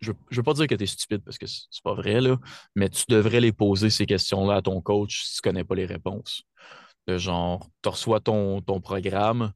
[0.00, 2.38] je ne veux pas dire que tu es stupide parce que c'est pas vrai, là,
[2.74, 5.74] mais tu devrais les poser ces questions-là à ton coach si tu ne connais pas
[5.74, 6.42] les réponses.
[7.06, 9.52] De genre, tu reçois ton, ton programme.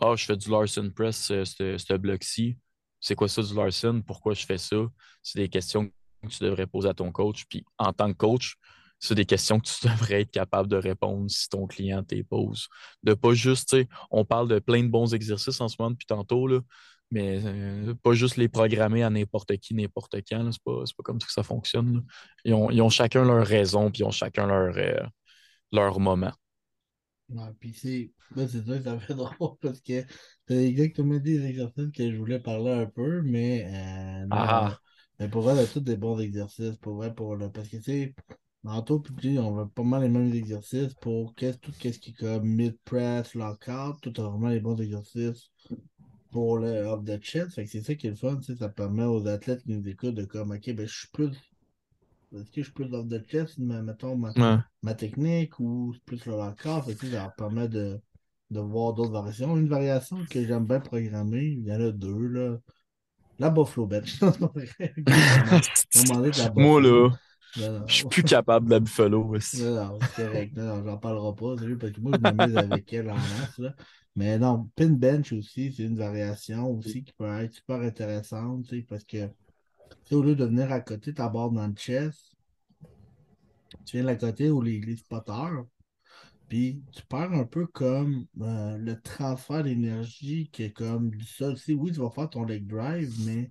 [0.00, 2.56] Ah, je fais du Larson Press, ce bloc-ci.
[3.02, 4.02] C'est quoi ça du Larson?
[4.06, 4.76] Pourquoi je fais ça?
[5.22, 5.90] C'est des questions
[6.22, 7.44] que tu devrais poser à ton coach.
[7.48, 8.56] Puis en tant que coach,
[9.00, 12.68] c'est des questions que tu devrais être capable de répondre si ton client te pose.
[13.02, 13.76] De pas juste,
[14.10, 16.60] on parle de plein de bons exercices en ce moment depuis tantôt, là,
[17.10, 20.50] mais euh, pas juste les programmer à n'importe qui, n'importe quand.
[20.50, 22.04] C'est pas, pas comme ça que ça fonctionne.
[22.44, 25.06] Ils ont, ils chacun leur raison, puis ils ont chacun leur, euh,
[25.72, 26.32] leur moment.
[27.28, 28.12] Ouais, puis c'est.
[28.36, 30.04] c'est ça, ça fait drôle parce que
[30.46, 34.78] c'est exactement des exercices que je voulais parler un peu, mais euh, ah.
[35.18, 37.50] mais pour vrai, c'est tous des bons exercices, pour vrai, pour le.
[37.50, 38.14] Parce que tu sais,
[38.64, 42.44] Tantôt, puis on va pas mal les mêmes exercices pour tout ce qui est comme
[42.44, 45.50] mid-press, lockout, tout a vraiment les bons exercices
[46.30, 47.54] pour le off the chest.
[47.56, 50.14] Fait que c'est ça qui est le fun, ça permet aux athlètes qui nous écoutent
[50.14, 51.36] de comme OK, ben je suis plus.
[52.34, 56.62] Est-ce que je suis plus the chest, mettons ma, ma technique ou plus le que
[56.62, 58.00] ça leur permet de,
[58.50, 59.56] de voir d'autres variations.
[59.56, 62.58] Une variation que j'aime bien programmer, il y en a deux là.
[63.38, 64.20] La Buffalo Bench.
[66.56, 67.10] Moi là.
[67.54, 69.62] Je suis plus capable de la Buffalo aussi.
[69.62, 70.56] Non, non, c'est correct.
[70.56, 73.58] Non, j'en parlerai pas, parce que moi, je m'amuse avec elle en masse.
[73.58, 73.74] Là.
[74.16, 79.04] Mais non, pin bench aussi, c'est une variation aussi qui peut être super intéressante, parce
[79.04, 79.28] que
[80.14, 82.36] au lieu de venir à côté ta barre dans le chest,
[83.86, 85.64] tu viens de la côté où les, les spotters,
[86.48, 91.56] puis tu perds un peu comme euh, le transfert d'énergie qui est comme du sol.
[91.68, 93.50] Oui, tu vas faire ton leg drive, mais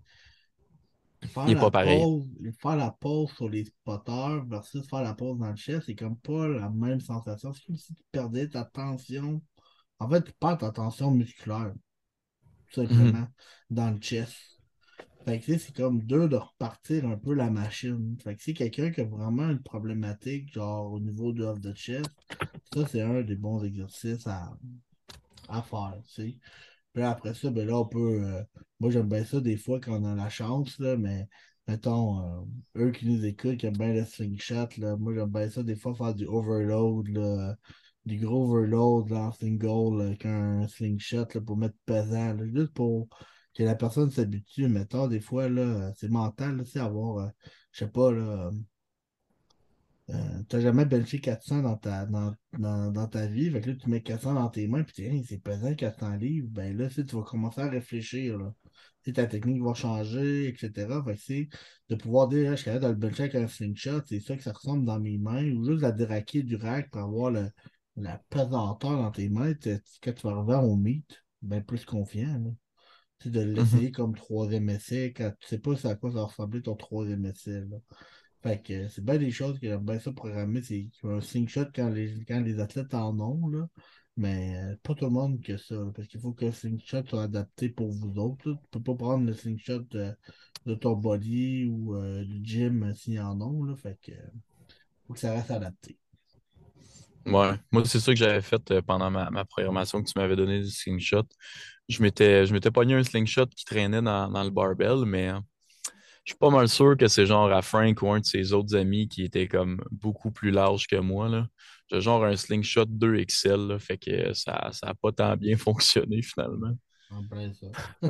[1.28, 1.84] Faire il n'est pas.
[1.84, 2.28] Pause,
[2.60, 6.18] faire la pause sur les spotters versus faire la pause dans le chest, c'est comme
[6.18, 7.54] pas la même sensation.
[7.54, 9.42] C'est comme si tu perdais ta tension.
[10.00, 11.74] En fait, tu perds ta tension musculaire,
[12.72, 13.28] tout simplement, mhm.
[13.70, 14.36] dans le chest.
[15.26, 18.18] Fait que c'est comme deux de repartir un peu la machine.
[18.24, 21.74] Fait que c'est quelqu'un qui a vraiment une problématique, genre au niveau de off the
[21.76, 22.10] chest,
[22.74, 24.54] ça c'est un des bons exercices à,
[25.50, 26.02] à faire.
[26.94, 28.24] Puis après ça, ben là, on peut.
[28.24, 28.44] Euh,
[28.80, 31.28] moi, j'aime bien ça des fois quand on a la chance, là, mais
[31.68, 32.20] mettons,
[32.78, 35.64] euh, eux qui nous écoutent, qui aiment bien le slingshot, là, moi, j'aime bien ça
[35.64, 37.56] des fois faire du overload, là,
[38.06, 43.08] du gros overload là, en single avec un slingshot là, pour mettre pesant, juste pour
[43.54, 44.68] que la personne s'habitue.
[44.68, 47.30] Mettons, des fois, là, c'est mental, c'est avoir, euh,
[47.72, 48.52] je sais pas, là.
[50.10, 52.36] Euh, tu n'as jamais benché 400 dans ta, dans,
[52.92, 53.50] dans, ta vie.
[53.50, 56.48] Fait que là, tu mets 400 dans tes mains, puis c'est pesant 400 livres.
[56.52, 58.38] Ben là, tu vas commencer à réfléchir.
[58.38, 58.54] Là.
[59.14, 60.72] ta technique va changer, etc.
[61.06, 61.56] Fait que
[61.90, 64.44] de pouvoir dire, je suis capable de le bencher avec un slingshot, c'est ça que
[64.44, 67.50] ça ressemble dans mes mains, ou juste la déraquer du rack pour avoir le,
[67.96, 69.54] la pesanteur dans tes mains.
[70.02, 72.38] Quand tu vas arriver au meet, ben plus confiant.
[72.38, 72.52] Là.
[73.30, 73.54] De mm-hmm.
[73.54, 77.26] l'essayer comme troisième essai quand tu sais pas à quoi ça va ressembler ton troisième
[77.26, 77.62] essai.
[77.70, 77.78] Là.
[78.42, 80.62] Fait que c'est bien des choses que j'aime bien ça programmer.
[80.64, 83.48] C'est un slingshot quand les, quand les athlètes en ont.
[83.48, 83.68] Là.
[84.18, 87.24] Mais euh, pas tout le monde que ça, parce qu'il faut que le slingshot soit
[87.24, 88.50] adapté pour vous autres.
[88.50, 88.56] là.
[88.62, 90.12] Tu peux pas prendre le slingshot de,
[90.66, 93.68] de ton body ou euh, du gym euh, s'il y en a.
[93.68, 94.12] Là, fait que
[95.06, 95.98] faut que ça reste adapté.
[97.26, 100.36] Ouais, moi, c'est ça que j'avais fait euh, pendant ma, ma programmation que tu m'avais
[100.36, 101.26] donné du slingshot.
[101.90, 105.40] Je m'étais, je m'étais pogné un slingshot qui traînait dans, dans le barbell, mais euh,
[106.26, 108.76] je suis pas mal sûr que c'est genre à Frank ou un de ses autres
[108.78, 111.48] amis qui était comme beaucoup plus large que moi, là.
[111.92, 116.22] J'ai genre un slingshot 2XL, là, fait que ça, ça a pas tant bien fonctionné
[116.22, 116.74] finalement.
[117.12, 117.68] En plein ça.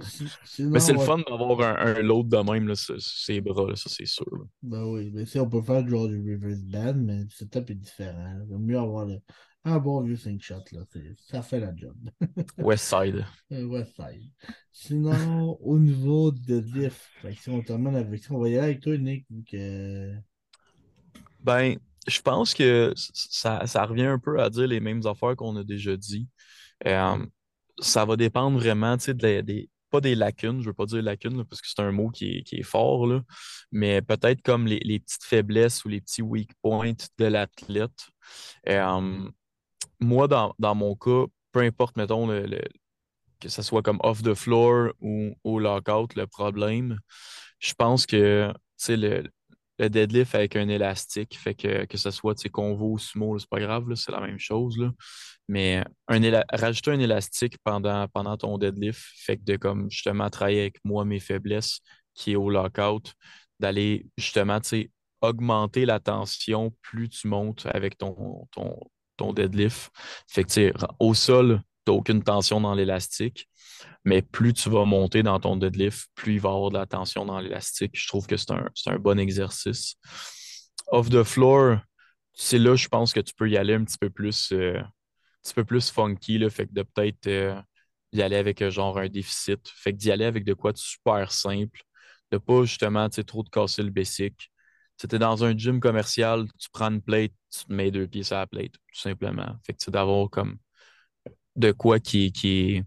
[0.00, 3.40] Si- Mais c'est le fun d'avoir un, un load de même, là, sur sur ses
[3.40, 4.26] bras, là, ça c'est sûr.
[4.32, 4.44] là.
[4.62, 7.74] Ben oui, mais si on peut faire genre du reverse band, mais le setup est
[7.74, 8.40] différent.
[8.42, 9.20] Il vaut mieux avoir le-
[9.66, 10.80] un bon vieux slingshot, là.
[10.92, 11.96] c'est- Ça fait la job.
[12.58, 13.24] West Side.
[13.52, 14.30] Euh, West Side.
[14.72, 17.10] Sinon, au niveau de diff,
[17.40, 20.14] si on termine avec ça, on va y aller avec toi, Nick, que.
[21.40, 25.56] Ben, je pense que ça, ça revient un peu à dire les mêmes affaires qu'on
[25.56, 26.28] a déjà dit.
[26.86, 27.24] Euh,
[27.80, 31.02] ça va dépendre vraiment, tu sais, de des, pas des lacunes, je veux pas dire
[31.02, 33.22] lacunes, là, parce que c'est un mot qui est, qui est fort, là,
[33.72, 38.08] mais peut-être comme les, les petites faiblesses ou les petits weak points de l'athlète.
[38.68, 39.28] Euh,
[40.00, 42.60] moi, dans, dans mon cas, peu importe, mettons, le, le-
[43.40, 46.98] que ce soit comme off the floor ou au lockout, le problème,
[47.60, 48.52] je pense que,
[48.88, 49.24] le,
[49.78, 53.60] le deadlift avec un élastique, fait que, que ce soit, convo ou sumo, c'est pas
[53.60, 54.90] grave, c'est la même chose, là.
[55.48, 56.22] Mais un
[56.52, 61.04] rajouter un élastique pendant, pendant ton deadlift, fait que de comme justement travailler avec moi
[61.04, 61.80] mes faiblesses,
[62.14, 63.14] qui est au lockout,
[63.60, 64.60] d'aller justement,
[65.22, 68.78] augmenter la tension plus tu montes avec ton, ton,
[69.16, 69.90] ton deadlift.
[70.28, 73.48] Fait que, au sol, tu n'as aucune tension dans l'élastique,
[74.04, 76.86] mais plus tu vas monter dans ton deadlift, plus il va y avoir de la
[76.86, 77.92] tension dans l'élastique.
[77.94, 79.96] Je trouve que c'est un, un bon exercice.
[80.88, 81.78] Off the floor,
[82.32, 84.90] c'est là, je pense que tu peux y aller un petit peu plus, euh, un
[85.42, 87.60] petit peu plus funky, là, fait que de peut-être euh,
[88.12, 89.68] y aller avec euh, genre un déficit.
[89.74, 91.82] Fait que d'y aller avec de quoi de super simple,
[92.30, 94.50] de pas justement, trop de casser le basic.
[94.98, 97.32] Tu es dans un gym commercial, tu prends une plate,
[97.64, 99.56] tu mets deux pieds sur la plate, tout simplement.
[99.64, 100.58] Fait que c'est d'avoir comme
[101.56, 102.84] de quoi qui, est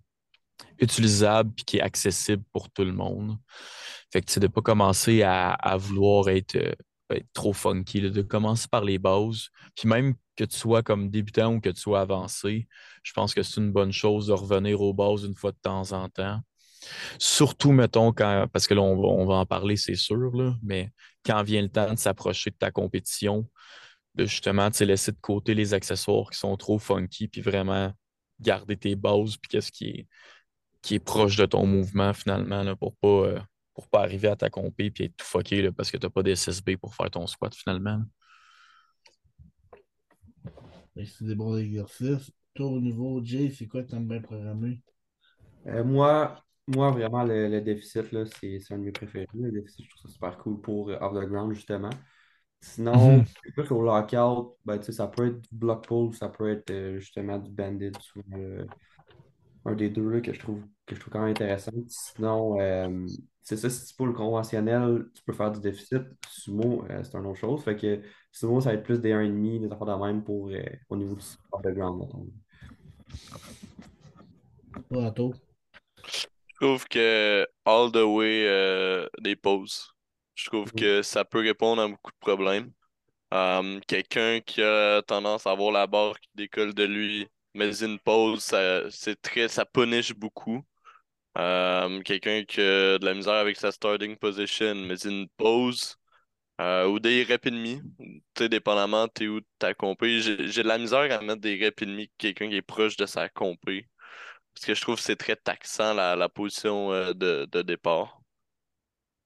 [0.80, 3.38] utilisable puis qui est accessible pour tout le monde.
[4.12, 6.74] Fait que c'est de pas commencer à, à vouloir être, euh,
[7.12, 9.50] être trop funky, de commencer par les bases.
[9.76, 12.68] Puis même que tu sois comme débutant ou que tu sois avancé,
[13.04, 15.92] je pense que c'est une bonne chose de revenir aux bases une fois de temps
[15.92, 16.40] en temps.
[17.20, 20.56] Surtout, mettons, quand, parce que là, on va, on va en parler, c'est sûr, là,
[20.64, 20.92] mais
[21.26, 23.50] quand vient le temps de s'approcher de ta compétition,
[24.20, 27.94] de justement, tu sais, laisser de côté les accessoires qui sont trop funky, puis vraiment
[28.40, 30.08] garder tes bases, puis qu'est-ce qui est,
[30.82, 33.40] qui est proche de ton mouvement, finalement, là, pour pas, euh,
[33.74, 36.24] pour pas arriver à ta compé puis être tout fucké, là, parce que t'as pas
[36.24, 38.02] d'SSB pour faire ton squat, finalement.
[40.96, 42.32] Que C'est des bons exercices.
[42.54, 44.82] Toi, au niveau Jay, c'est quoi que t'aimes bien programmer?
[45.68, 49.28] Euh, moi, moi, vraiment, le, le déficit, là, c'est c'est un de mes préférés.
[49.34, 51.90] Le déficit, je trouve ça super cool pour euh, off the ground, justement.
[52.62, 53.26] Sinon, Mhm.
[53.54, 56.70] plus au lockout, ben, tu sais, ça peut être du block pull, ça peut être
[56.72, 58.66] euh, justement du banded, souvent, euh,
[59.66, 61.72] un des deux là, que je trouve, que je trouve quand même intéressant.
[61.88, 63.06] Sinon, euh,
[63.42, 66.04] c'est ça, si tu pulls conventionnel, tu peux faire du déficit.
[66.30, 67.64] Sumo, euh, c'est une autre chose.
[67.64, 68.02] Fait que
[68.32, 71.16] sumo, ça va être plus des 1,5, des affaires de même pour, euh, au niveau
[71.16, 72.04] du off the ground?
[74.92, 79.94] Je trouve que all the way euh, des pauses.
[80.40, 82.72] Je trouve que ça peut répondre à beaucoup de problèmes.
[83.34, 88.00] Euh, quelqu'un qui a tendance à avoir la barre qui décolle de lui, mais une
[88.00, 90.64] pause, ça, c'est très, ça punish beaucoup.
[91.38, 95.98] Euh, quelqu'un qui a de la misère avec sa starting position, mais une pause,
[96.62, 97.82] euh, ou des reps et demi,
[98.36, 100.22] tu dépendamment t'es où ta compé.
[100.22, 102.98] J'ai, j'ai de la misère à mettre des reps et demi quelqu'un qui est proche
[102.98, 103.90] de sa compé.
[104.56, 108.19] Parce que je trouve que c'est très taxant la, la position euh, de, de départ.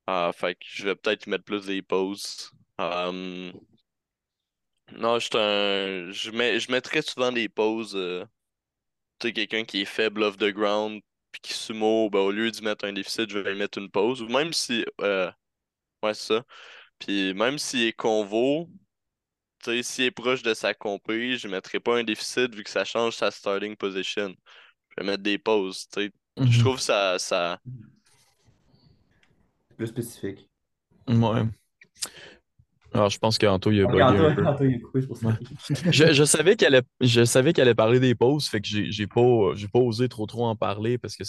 [0.08, 2.51] Ah, fait que je vais peut-être mettre plus des pauses.
[2.82, 3.51] Euh,
[4.91, 6.12] non, je un.
[6.12, 7.95] Je mets, je mets très souvent des pauses.
[7.95, 8.26] euh,
[9.20, 11.01] tu sais, quelqu'un qui est faible off the ground,
[11.32, 14.22] puis qui sumo, ben, au lieu d'y mettre un déficit, je vais mettre une pause.
[14.22, 14.86] Ou même si.
[15.01, 15.32] euh,
[16.04, 16.45] ouais, c'est ça.
[16.99, 18.70] Puis même s'il est convo,
[19.64, 22.70] tu sais, s'il est proche de sa compé, je mettrai pas un déficit vu que
[22.72, 24.36] ça change sa starting position.
[24.91, 26.12] Je vais mettre des pauses, tu sais.
[26.49, 26.60] Je Mhm.
[26.60, 27.62] trouve ça, ça.
[29.78, 30.49] Plus spécifique.
[31.07, 31.43] Ouais.
[32.93, 34.45] Alors, je pense qu'Anto, il a bugué un peu.
[34.45, 35.28] Antoine, il est coupé, c'est pour ça.
[35.30, 35.91] Ouais.
[35.91, 38.91] Je, je savais qu'elle allait, je savais qu'elle allait parler des pauses, fait que j'ai
[38.91, 41.24] j'ai pas, j'ai pas osé trop trop en parler parce que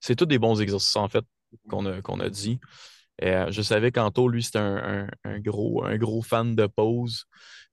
[0.00, 1.24] c'est tous des bons exercices en fait
[1.70, 2.60] qu'on a, qu'on a dit.
[3.20, 6.66] Et, euh, je savais qu'Anto, lui, c'était un, un- un gros, un gros fan de
[6.66, 7.24] pauses.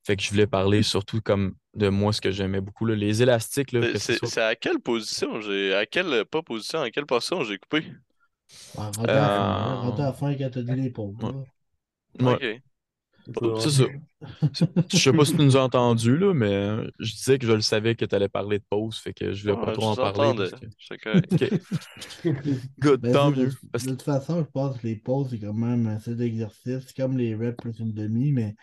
[0.06, 2.86] Fait que je voulais parler surtout comme de moi, ce que j'aimais beaucoup.
[2.86, 2.96] là.
[2.96, 4.28] Les élastiques, là, C'est- que ce C'est soit.
[4.30, 5.74] c'est à quelle position j'ai.
[5.76, 6.24] À quelle.
[6.26, 7.86] Pas position, à quelle position j'ai coupé?
[8.76, 11.24] Rendu à la fin, quand t'as dit les pauvres.
[11.24, 11.32] Ouais.
[12.20, 12.28] là.
[12.38, 12.62] Ouais,
[13.34, 13.60] Ok.
[13.62, 13.84] c'est ça.
[14.92, 17.62] Je sais pas si tu nous as entendu, là, mais je disais que je le
[17.62, 19.96] savais que tu allais parler de pause, fait que je voulais pas Ouais, trop en
[19.96, 20.50] parler.
[21.30, 21.60] que-.
[22.80, 23.48] Good, Ben, tant mieux.
[23.48, 26.16] de, Parce de que- toute façon, je pense que les pauses, c'est quand même assez
[26.16, 26.94] d'exercice.
[26.94, 28.56] Comme les reps plus une demi, mais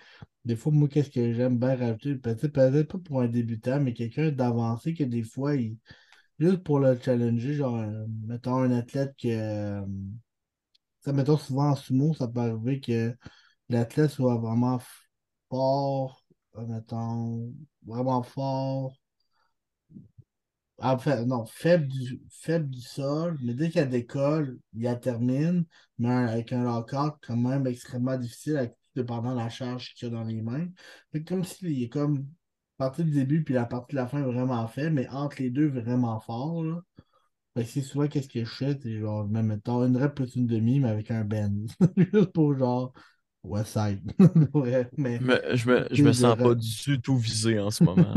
[0.45, 2.17] des fois, moi, qu'est-ce que j'aime bien rajouter?
[2.17, 5.77] Peut-être pas pour un débutant, mais quelqu'un d'avancé que des fois, il...
[6.43, 9.29] juste pour le challenger, genre, euh, mettons un athlète que.
[9.29, 9.87] euh,
[11.01, 13.17] ça, mettons souvent en sumo, ça peut arriver que
[13.69, 14.81] l'athlète soit vraiment
[15.51, 16.25] fort,
[16.57, 17.53] euh, mettons,
[17.87, 18.97] vraiment fort.
[20.79, 25.65] En fait, non, faible du, faible du sol, mais dès qu'elle décolle, il la termine,
[25.99, 30.11] mais avec un lock-out quand même extrêmement difficile, avec, dépendant de la charge qu'il y
[30.11, 30.69] a dans les mains.
[31.13, 32.27] Fait comme s'il est comme
[32.83, 35.69] partie du début puis la partie de la fin vraiment faible, mais entre les deux
[35.69, 36.65] vraiment fort.
[36.65, 36.83] Là.
[37.55, 40.35] Fait que c'est souvent qu'est-ce que je fais, c'est genre, même mettons une rep plus
[40.37, 41.67] une demi, mais avec un bend.
[41.97, 42.93] Juste pour genre,
[43.45, 44.01] ouais, side.
[44.97, 48.15] Mais Mais je me, je me sens pas du tout visé en ce moment.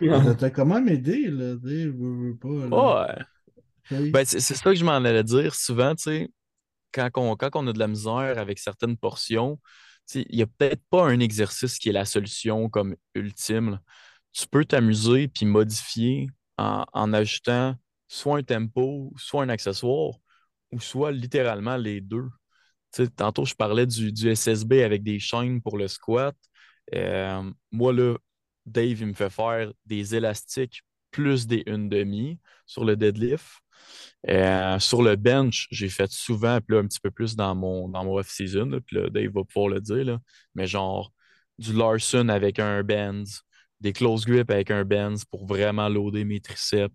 [0.00, 3.06] ça t'a quand même aidé, là, tu sais, veux pas, là.
[3.06, 4.10] Ouais.
[4.10, 5.54] Ben, c'est c'est ça que je m'en allais dire.
[5.54, 6.28] Souvent, tu sais,
[6.92, 9.58] quand on, quand on a de la misère avec certaines portions,
[10.14, 13.80] il n'y a peut-être pas un exercice qui est la solution comme ultime.
[14.32, 16.28] Tu peux t'amuser puis modifier
[16.58, 17.76] en, en ajoutant
[18.08, 20.14] soit un tempo, soit un accessoire,
[20.72, 22.28] ou soit littéralement les deux.
[23.16, 26.36] Tantôt, je parlais du, du SSB avec des chaînes pour le squat.
[26.94, 28.16] Euh, moi, là,
[28.66, 33.44] Dave, il me fait faire des élastiques plus des une demi sur le deadlift.
[34.28, 37.88] Euh, sur le bench, j'ai fait souvent, puis là, un petit peu plus dans mon,
[37.88, 40.18] dans mon off-season, puis là, Dave va pouvoir le dire, là,
[40.54, 41.12] mais genre
[41.58, 43.24] du Larson avec un bend,
[43.80, 46.94] des close grip avec un bend pour vraiment loader mes triceps.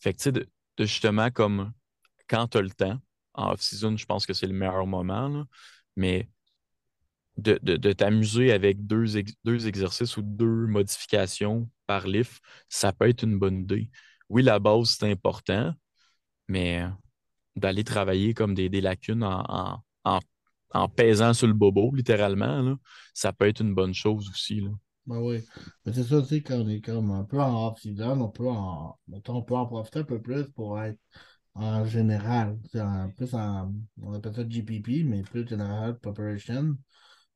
[0.00, 0.46] Fait que, tu sais,
[0.86, 1.72] justement, comme
[2.28, 2.98] quand tu as le temps,
[3.34, 5.44] en off-season, je pense que c'est le meilleur moment, là,
[5.96, 6.28] mais
[7.36, 9.04] de, de- de t'amuser avec deux,
[9.44, 13.90] deux exercices ou deux modifications par lift, ça peut être une bonne idée.
[14.28, 15.72] Oui, la base, c'est important,
[16.52, 16.86] mais
[17.56, 20.20] d'aller travailler comme des, des lacunes en, en, en,
[20.74, 22.76] en pesant sur le bobo, littéralement, là,
[23.14, 24.60] ça peut être une bonne chose aussi.
[24.60, 24.70] Là.
[25.06, 25.40] Ben oui.
[25.84, 28.48] Mais c'est ça, tu sais, quand on est comme un peu en off-season, on peut
[28.48, 30.98] en, mettons, on peut en profiter un peu plus pour être
[31.54, 32.58] en général.
[32.76, 36.76] En, plus en, on appelle ça GPP, mais plus General Preparation.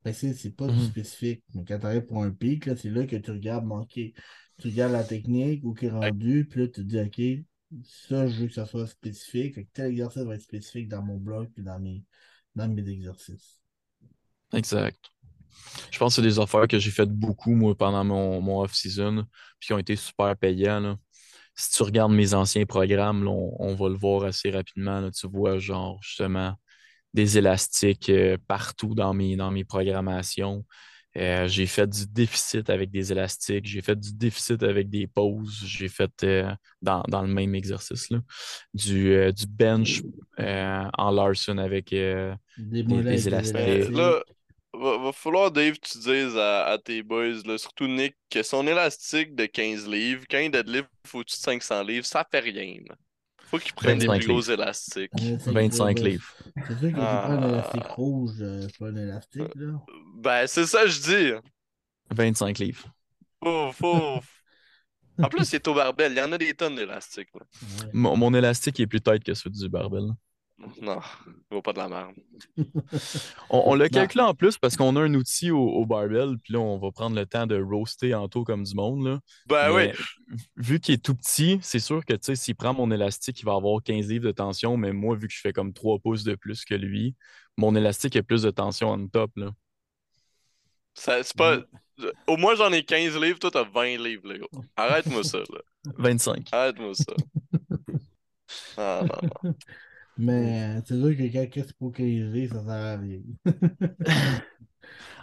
[0.05, 0.83] Fait que c'est pas du Mhm.
[0.83, 1.45] spécifique.
[1.55, 4.15] Mais quand tu arrives pour un pic, là, c'est là que tu regardes manquer.
[4.59, 7.47] Tu regardes la technique où qui est rendu, puis là, tu te dis, OK,
[7.85, 9.59] ça, je veux que ça soit spécifique.
[9.73, 12.05] Tel exercice va être spécifique dans mon bloc puis dans mes,
[12.89, 13.61] exercices.
[14.53, 14.99] Exact.
[15.91, 19.27] Je pense que c'est des affaires que j'ai faites beaucoup, moi, pendant mon, off-season,
[19.59, 20.81] puis qui ont été super payants.
[20.81, 20.97] là.
[21.55, 25.01] Si tu regardes mes anciens programmes, on, on va le voir assez rapidement.
[25.01, 25.11] là.
[25.11, 26.55] Tu vois, genre, justement,
[27.15, 30.65] des élastiques euh, partout dans mes, dans mes programmations.
[31.17, 35.63] Euh, j'ai fait du déficit avec des élastiques, j'ai fait du déficit avec des pauses,
[35.65, 36.53] j'ai fait euh,
[36.83, 38.19] dans, dans le même exercice là,
[38.75, 40.03] du, euh, du bench
[40.39, 43.91] euh, en Larson avec euh, Des des élastiques.
[43.91, 44.23] Là,
[44.75, 48.67] va, va falloir, Dave, tu dises à, à tes boys, là, surtout Nick, que son
[48.67, 52.77] élastique de 15 livres, quand il deadlift au-dessus de 500 livres, ça fait rien.
[52.89, 52.95] là.
[53.47, 55.11] Faut qu'il prenne des 25 plus gros élastiques.
[55.15, 56.35] Un élastique 25 rouge, livres.
[56.67, 57.23] C'est sûr que tu Ah.
[57.25, 59.85] prends un élastique rouge, euh, c'est pas un élastique, là.
[60.17, 61.33] Ben, c'est ça que je dis.
[62.15, 62.85] 25 livres.
[63.43, 64.21] Faut, faut...
[65.23, 66.13] En plus, c'est au barbel.
[66.13, 67.29] Il y en a des tonnes d'élastiques.
[67.35, 67.87] Ouais.
[67.93, 70.11] Mon, mon élastique est plus tête que celui du barbell.
[70.83, 72.15] Non, il vaut pas de la merde.
[73.51, 76.53] On, on l'a calculé en plus parce qu'on a un outil au, au barbell, puis
[76.55, 79.07] là, on va prendre le temps de roaster en taux comme du monde.
[79.07, 79.21] Là.
[79.47, 79.91] Ben oui.
[80.57, 83.83] Vu qu'il est tout petit, c'est sûr que s'il prend mon élastique, il va avoir
[83.83, 86.65] 15 livres de tension, mais moi, vu que je fais comme 3 pouces de plus
[86.65, 87.15] que lui,
[87.57, 89.31] mon élastique a plus de tension en top.
[89.37, 89.51] Là.
[90.95, 91.59] Ça- C'est pas...
[92.27, 94.47] Au moins, j'en ai 15 livres, toi, t'as 20 livres, les gars.
[94.77, 95.61] Arrête-moi ça, là.
[95.97, 96.49] 25.
[96.53, 97.15] Arrête-moi ça.
[98.77, 99.55] Ah, non, non.
[100.19, 103.21] Mais c'est sûr que quand qu'est-ce pour 15 livres, ça sert à rien.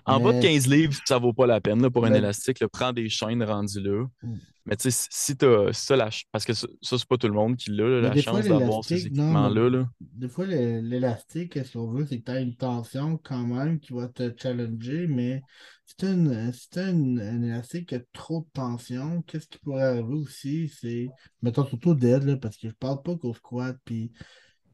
[0.05, 2.17] En bas de Mais- 15 livres, ça vaut pas la peine là, pour un Ben-
[2.17, 2.59] élastique.
[2.59, 2.67] là.
[2.67, 4.05] prends des chaînes rendues là.
[4.21, 4.35] Mm.
[4.65, 7.27] Mais tu sais, si- t'as si t'as la Parce que ça, ça, c'est pas tout
[7.27, 9.69] le monde qui l'a, la chance d'avoir ces équipements-là.
[9.69, 9.89] là.
[10.01, 13.93] Des fois, l'élastique, ce qu'on veut, c'est que tu as une tension quand même qui
[13.93, 15.41] va te challenger, mais
[15.85, 19.47] si tu as, une, si t'as une- un élastique qui a trop de tension, qu'est-ce
[19.47, 21.07] qui pourrait arriver aussi, c'est,
[21.41, 24.23] mettons surtout là, parce que je parle pas qu'au squat, puis, tu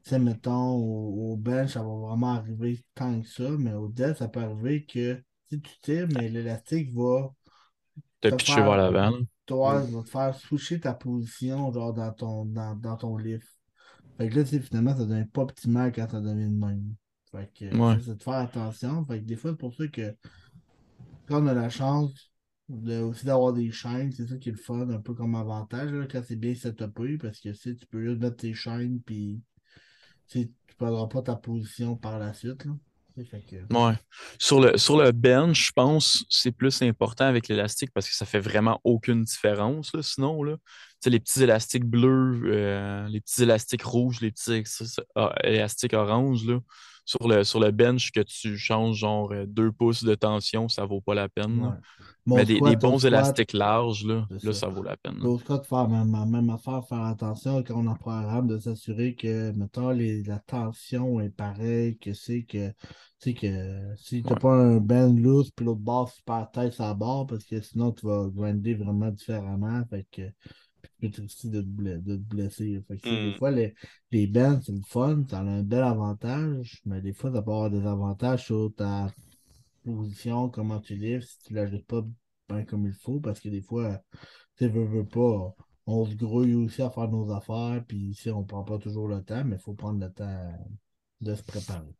[0.04, 4.16] sais, mettons, au, au bench, ça va vraiment arriver tant que ça, mais au dead,
[4.16, 7.32] ça peut arriver que si tu tires, mais l'élastique va
[8.20, 9.18] te pitché faire- vers l'avant.
[9.46, 13.48] toi, va te faire switcher ta position genre dans ton, dans, dans ton lift.
[14.18, 16.94] Fait que là, finalement, ça devient pas optimal quand ça devient de même.
[17.32, 17.98] Fait que Ouais.
[17.98, 19.04] ça, c'est de faire attention.
[19.06, 20.14] Fait que des fois, c'est pour ça que
[21.28, 22.32] quand on a la chance
[22.68, 25.90] de, aussi d'avoir des chaînes, c'est ça qui est le fun, un peu comme avantage,
[25.92, 29.00] là, quand c'est bien setupé, parce que tu sais, tu peux juste mettre tes chaînes,
[29.00, 29.40] puis
[30.30, 32.64] tu tu perdras pas ta position par la suite.
[32.64, 32.72] Là.
[33.16, 33.94] Que, Ouais.
[34.38, 38.24] Sur le, sur le bench, je pense c'est plus important avec l'élastique parce que ça
[38.24, 39.92] fait vraiment aucune différence.
[39.94, 40.56] là, sinon, là.
[41.06, 44.62] Les petits élastiques bleus, euh, les petits élastiques rouges, les petits
[45.16, 46.60] ah, élastiques oranges, là,
[47.04, 51.00] sur le, sur le bench que tu changes genre 2 pouces de tension, ça vaut
[51.00, 51.60] pas la peine.
[51.60, 51.76] ouais.
[52.34, 54.54] Mais des, squat, des bons squat, élastiques larges, là, là, ça.
[54.54, 55.30] ça vaut la peine.
[55.46, 59.14] cas, de faire la même, même affaire, faire attention quand on en programme, de s'assurer
[59.14, 62.70] que, mettons, les, la tension est pareille, que c'est que,
[63.20, 64.36] tu sais, que si t'as Ouais.
[64.36, 68.06] pas un band loose, puis l'autre barre super tête la barre, parce que sinon, tu
[68.06, 70.22] vas grinder vraiment différemment, fait que,
[70.98, 72.82] puis tu risquer de de te blesser.
[72.88, 73.34] Fait que, des Mm.
[73.34, 73.74] fois, les,
[74.10, 77.50] les bands, c'est le fun, ça a un bel avantage, mais des fois, ça peut
[77.50, 79.08] avoir des avantages sur ta
[79.84, 82.02] position, comment tu livres, si tu l'ajustes pas
[82.48, 84.00] bien comme il faut, parce que des fois,
[84.56, 85.54] tu sais, veux, veux pas,
[85.86, 89.22] on se grouille aussi à faire nos affaires, puis ici, on prend pas toujours le
[89.22, 90.52] temps, mais il faut prendre le temps
[91.20, 91.94] de se préparer.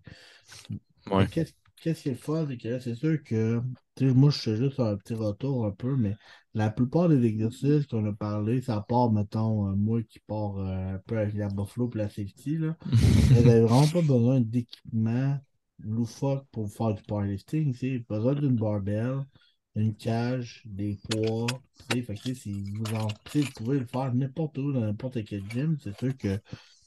[1.10, 1.26] Ouais.
[1.28, 1.52] Qu'est-ce
[1.82, 3.62] qu'est-ce qui est le fun, c'est que c'est sûr que,
[4.00, 6.14] moi, je fais juste un petit retour un peu, mais
[6.54, 10.94] la plupart des exercices qu'on a parlé, ça part, mettons, euh, moi qui pars euh,
[10.94, 15.38] un peu avec la Buffalo et la safety, là, vous n'avez vraiment pas besoin d'équipement
[15.78, 17.74] loufoque pour faire du powerlifting.
[17.74, 19.24] C'est besoin d'une barbell,
[19.76, 21.46] une cage, des poids.
[21.90, 25.76] Fait que, si vous, en, vous pouvez le faire n'importe où, dans n'importe quel gym.
[25.80, 26.40] C'est sûr que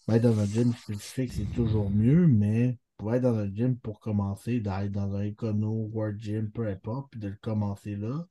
[0.10, 4.00] être dans un gym spécifique, c'est toujours mieux, mais pour être dans un gym pour
[4.00, 8.28] commencer, d'aller dans un Econo, World Gym, peu importe, puis de le commencer là,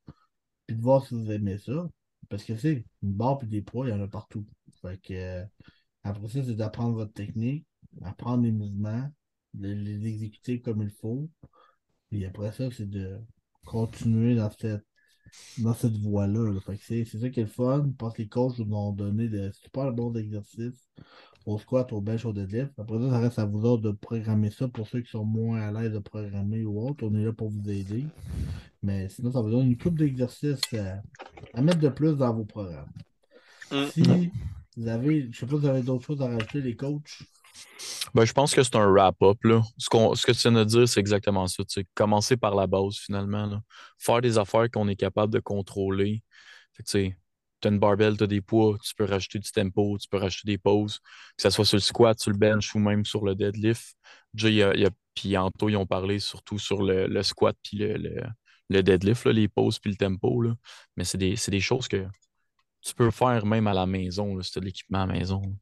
[0.66, 1.88] puis de voir si vous aimez ça.
[2.28, 4.46] Parce que c'est une barre puis des poids, il y en a partout.
[4.80, 5.44] Fait que, euh,
[6.04, 7.66] après ça, c'est d'apprendre votre technique,
[8.02, 9.10] apprendre les mouvements,
[9.54, 11.28] de les exécuter comme il faut.
[12.10, 13.18] Puis après ça, c'est de
[13.64, 14.84] continuer dans cette,
[15.58, 16.52] dans cette voie-là.
[16.52, 16.60] là.
[16.60, 17.90] Fait que c'est c'est ça qui est le fun.
[17.98, 20.88] Pense que les coachs nous ont donné de super bons exercices
[21.46, 22.72] au squat, au bench, au deadlift.
[22.78, 25.60] Après ça, ça reste à vous autres de programmer ça pour ceux qui sont moins
[25.60, 27.04] à l'aise de programmer ou autre.
[27.06, 28.04] On est là pour vous aider.
[28.82, 30.94] Mais sinon, ça vous donne une coupe d'exercices euh,
[31.54, 32.90] à mettre de plus dans vos programmes.
[33.70, 33.84] Mm.
[33.92, 34.30] Si
[34.76, 37.22] vous avez, je sais pas si vous avez d'autres choses à rajouter, les coachs.
[38.14, 39.38] Ben, je pense que c'est un wrap-up.
[39.44, 39.62] là.
[39.78, 41.62] Ce, qu'on- ce que tu viens de dire, c'est exactement ça.
[41.64, 43.46] tu sais, Commencer par la base, finalement.
[43.46, 43.62] là.
[43.98, 46.22] Faire des affaires qu'on est capable de contrôler.
[46.74, 47.16] Fait que, tu sais,
[47.68, 50.46] as une barbell, tu as des poids, tu peux rajouter du tempo, tu peux rajouter
[50.52, 50.98] des pauses,
[51.36, 53.94] que ce soit sur le squat, sur le bench ou même sur le deadlift.
[54.34, 57.06] Déjà, il y a, il y a- puis Anto, ils ont parlé surtout sur le,
[57.06, 58.22] le squat puis le, le,
[58.70, 60.40] le deadlift, là, les pauses puis le tempo.
[60.42, 60.54] Là.
[60.96, 62.06] Mais c'est des, c'est des choses que
[62.80, 65.12] tu peux faire même à la maison, là, si tu as de l'équipement à la
[65.12, 65.40] maison.
[65.42, 65.52] là.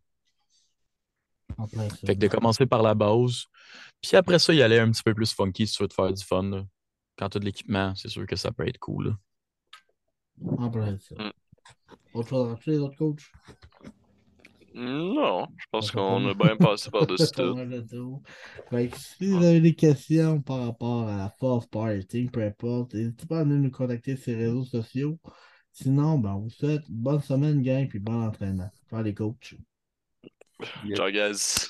[1.59, 1.97] En plein ça.
[2.07, 3.45] Fait que de commencer par la base.
[4.01, 6.13] Puis après ça, y aller un petit peu plus funky si tu veux te faire
[6.13, 6.45] du fun.
[6.45, 6.65] là.
[7.19, 9.09] Quand tu as de l'équipement, c'est sûr que ça peut être cool.
[9.09, 9.17] là.
[10.59, 11.15] En plein ça.
[11.17, 11.31] Mm.
[12.15, 13.33] Autre chose à rajouter, les autres coachs?
[14.73, 17.27] Non, je pense qu'on pas a bien passé par-dessus
[17.91, 18.23] tout.
[18.71, 22.95] Fait que si vous avez des questions par rapport à la force powerlifting, peu importe,
[22.95, 25.19] n'hésitez pas à venir nous contacter sur les réseaux sociaux.
[25.73, 28.71] Sinon, ben, on vous souhaite bonne semaine, gang, puis bon entraînement.
[28.89, 29.55] Faire les coachs.
[30.95, 31.69] Ciao, guys.